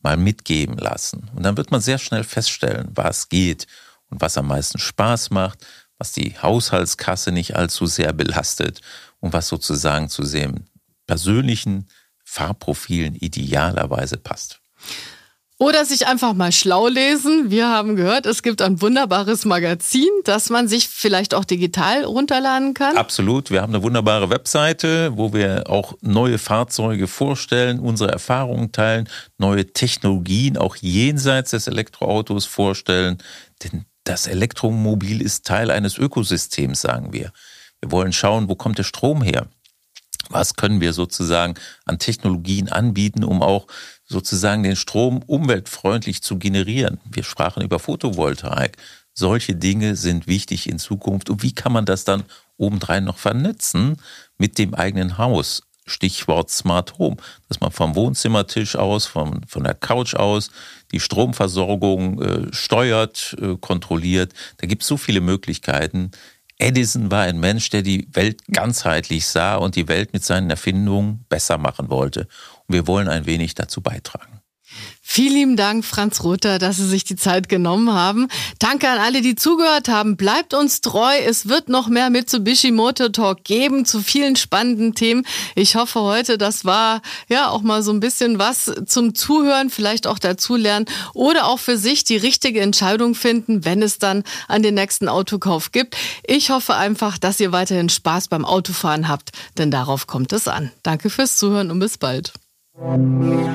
mal 0.00 0.16
mitgeben 0.16 0.78
lassen. 0.78 1.30
Und 1.34 1.42
dann 1.42 1.58
wird 1.58 1.70
man 1.70 1.82
sehr 1.82 1.98
schnell 1.98 2.24
feststellen, 2.24 2.90
was 2.94 3.28
geht 3.28 3.66
und 4.08 4.22
was 4.22 4.38
am 4.38 4.46
meisten 4.46 4.78
Spaß 4.78 5.30
macht, 5.30 5.66
was 5.98 6.12
die 6.12 6.34
Haushaltskasse 6.40 7.30
nicht 7.30 7.54
allzu 7.54 7.86
sehr 7.86 8.14
belastet 8.14 8.80
und 9.20 9.34
was 9.34 9.48
sozusagen 9.48 10.08
zu 10.08 10.22
dem 10.22 10.64
persönlichen 11.06 11.88
Fahrprofilen 12.24 13.14
idealerweise 13.16 14.16
passt. 14.16 14.60
Oder 15.62 15.85
sich 15.85 16.09
einfach 16.09 16.35
mal 16.35 16.51
schlau 16.51 16.88
lesen. 16.88 17.53
Wir 17.53 17.68
haben 17.68 17.94
gehört, 17.94 18.27
es 18.27 18.42
gibt 18.42 18.61
ein 18.62 18.83
wunderbares 18.83 19.44
Magazin, 19.44 20.09
das 20.25 20.51
man 20.51 20.66
sich 20.66 20.88
vielleicht 20.88 21.35
auch 21.35 21.44
digital 21.44 22.03
runterladen 22.03 22.75
kann. 22.75 22.96
Absolut. 22.96 23.53
Wir 23.53 23.62
haben 23.62 23.72
eine 23.72 23.85
wunderbare 23.85 24.29
Webseite, 24.29 25.16
wo 25.16 25.33
wir 25.33 25.70
auch 25.70 25.96
neue 26.01 26.38
Fahrzeuge 26.38 27.07
vorstellen, 27.07 27.79
unsere 27.79 28.11
Erfahrungen 28.11 28.72
teilen, 28.72 29.09
neue 29.38 29.72
Technologien 29.72 30.57
auch 30.57 30.75
jenseits 30.75 31.53
des 31.53 31.68
Elektroautos 31.68 32.44
vorstellen. 32.44 33.18
Denn 33.62 33.85
das 34.03 34.27
Elektromobil 34.27 35.22
ist 35.22 35.46
Teil 35.46 35.70
eines 35.70 35.96
Ökosystems, 35.96 36.81
sagen 36.81 37.12
wir. 37.12 37.31
Wir 37.81 37.92
wollen 37.92 38.12
schauen, 38.12 38.48
wo 38.48 38.57
kommt 38.57 38.79
der 38.79 38.83
Strom 38.83 39.22
her? 39.22 39.46
Was 40.29 40.57
können 40.57 40.81
wir 40.81 40.92
sozusagen 40.92 41.55
an 41.85 42.01
Technologien 42.01 42.68
anbieten, 42.68 43.22
um 43.22 43.42
auch 43.42 43.66
sozusagen 44.04 44.62
den 44.62 44.76
Strom 44.76 45.22
umweltfreundlich 45.26 46.22
zu 46.22 46.38
generieren. 46.38 47.00
Wir 47.04 47.22
sprachen 47.22 47.62
über 47.62 47.78
Photovoltaik. 47.78 48.76
Solche 49.14 49.54
Dinge 49.54 49.96
sind 49.96 50.26
wichtig 50.26 50.68
in 50.68 50.78
Zukunft. 50.78 51.30
Und 51.30 51.42
wie 51.42 51.54
kann 51.54 51.72
man 51.72 51.84
das 51.84 52.04
dann 52.04 52.24
obendrein 52.56 53.04
noch 53.04 53.18
vernetzen 53.18 53.96
mit 54.38 54.58
dem 54.58 54.74
eigenen 54.74 55.18
Haus? 55.18 55.62
Stichwort 55.84 56.48
Smart 56.50 56.98
Home, 56.98 57.16
dass 57.48 57.60
man 57.60 57.72
vom 57.72 57.96
Wohnzimmertisch 57.96 58.76
aus, 58.76 59.06
vom, 59.06 59.40
von 59.48 59.64
der 59.64 59.74
Couch 59.74 60.14
aus 60.14 60.50
die 60.92 61.00
Stromversorgung 61.00 62.22
äh, 62.22 62.52
steuert, 62.52 63.36
äh, 63.40 63.56
kontrolliert. 63.56 64.32
Da 64.58 64.66
gibt 64.66 64.82
es 64.82 64.88
so 64.88 64.96
viele 64.96 65.20
Möglichkeiten. 65.20 66.12
Edison 66.58 67.10
war 67.10 67.22
ein 67.22 67.40
Mensch, 67.40 67.70
der 67.70 67.82
die 67.82 68.06
Welt 68.12 68.42
ganzheitlich 68.52 69.26
sah 69.26 69.56
und 69.56 69.74
die 69.74 69.88
Welt 69.88 70.12
mit 70.12 70.22
seinen 70.24 70.48
Erfindungen 70.48 71.24
besser 71.28 71.58
machen 71.58 71.90
wollte. 71.90 72.28
Wir 72.72 72.87
wollen 72.87 73.08
ein 73.08 73.26
wenig 73.26 73.54
dazu 73.54 73.80
beitragen. 73.80 74.42
Vielen 75.04 75.35
lieben 75.35 75.56
Dank, 75.56 75.85
Franz 75.85 76.22
Rother, 76.22 76.58
dass 76.58 76.76
Sie 76.76 76.87
sich 76.87 77.04
die 77.04 77.16
Zeit 77.16 77.50
genommen 77.50 77.92
haben. 77.92 78.28
Danke 78.58 78.88
an 78.88 78.98
alle, 78.98 79.20
die 79.20 79.35
zugehört 79.35 79.88
haben. 79.88 80.16
Bleibt 80.16 80.54
uns 80.54 80.80
treu. 80.80 81.14
Es 81.18 81.48
wird 81.48 81.68
noch 81.68 81.88
mehr 81.88 82.08
Mitsubishi 82.08 82.70
Motor 82.70 83.12
Talk 83.12 83.44
geben 83.44 83.85
zu 83.85 84.00
vielen 84.00 84.37
spannenden 84.37 84.94
Themen. 84.94 85.26
Ich 85.54 85.76
hoffe 85.76 86.00
heute, 86.00 86.38
das 86.38 86.64
war 86.64 87.02
ja 87.28 87.50
auch 87.50 87.61
mal 87.61 87.82
so 87.82 87.92
ein 87.92 88.00
bisschen 88.00 88.38
was 88.38 88.72
zum 88.87 89.14
Zuhören, 89.14 89.68
vielleicht 89.68 90.06
auch 90.06 90.18
dazulernen 90.18 90.87
oder 91.12 91.46
auch 91.46 91.58
für 91.58 91.76
sich 91.76 92.04
die 92.04 92.16
richtige 92.16 92.61
Entscheidung 92.61 93.14
finden, 93.14 93.66
wenn 93.66 93.82
es 93.82 93.98
dann 93.98 94.22
an 94.48 94.62
den 94.62 94.74
nächsten 94.74 95.08
Autokauf 95.08 95.72
gibt. 95.72 95.96
Ich 96.24 96.48
hoffe 96.48 96.74
einfach, 96.74 97.18
dass 97.18 97.38
ihr 97.40 97.52
weiterhin 97.52 97.90
Spaß 97.90 98.28
beim 98.28 98.46
Autofahren 98.46 99.08
habt, 99.08 99.32
denn 99.58 99.70
darauf 99.70 100.06
kommt 100.06 100.32
es 100.32 100.48
an. 100.48 100.70
Danke 100.82 101.11
fürs 101.11 101.37
Zuhören 101.37 101.70
und 101.70 101.80
bis 101.80 101.98
bald. 101.98 102.32
Musik 102.74 103.52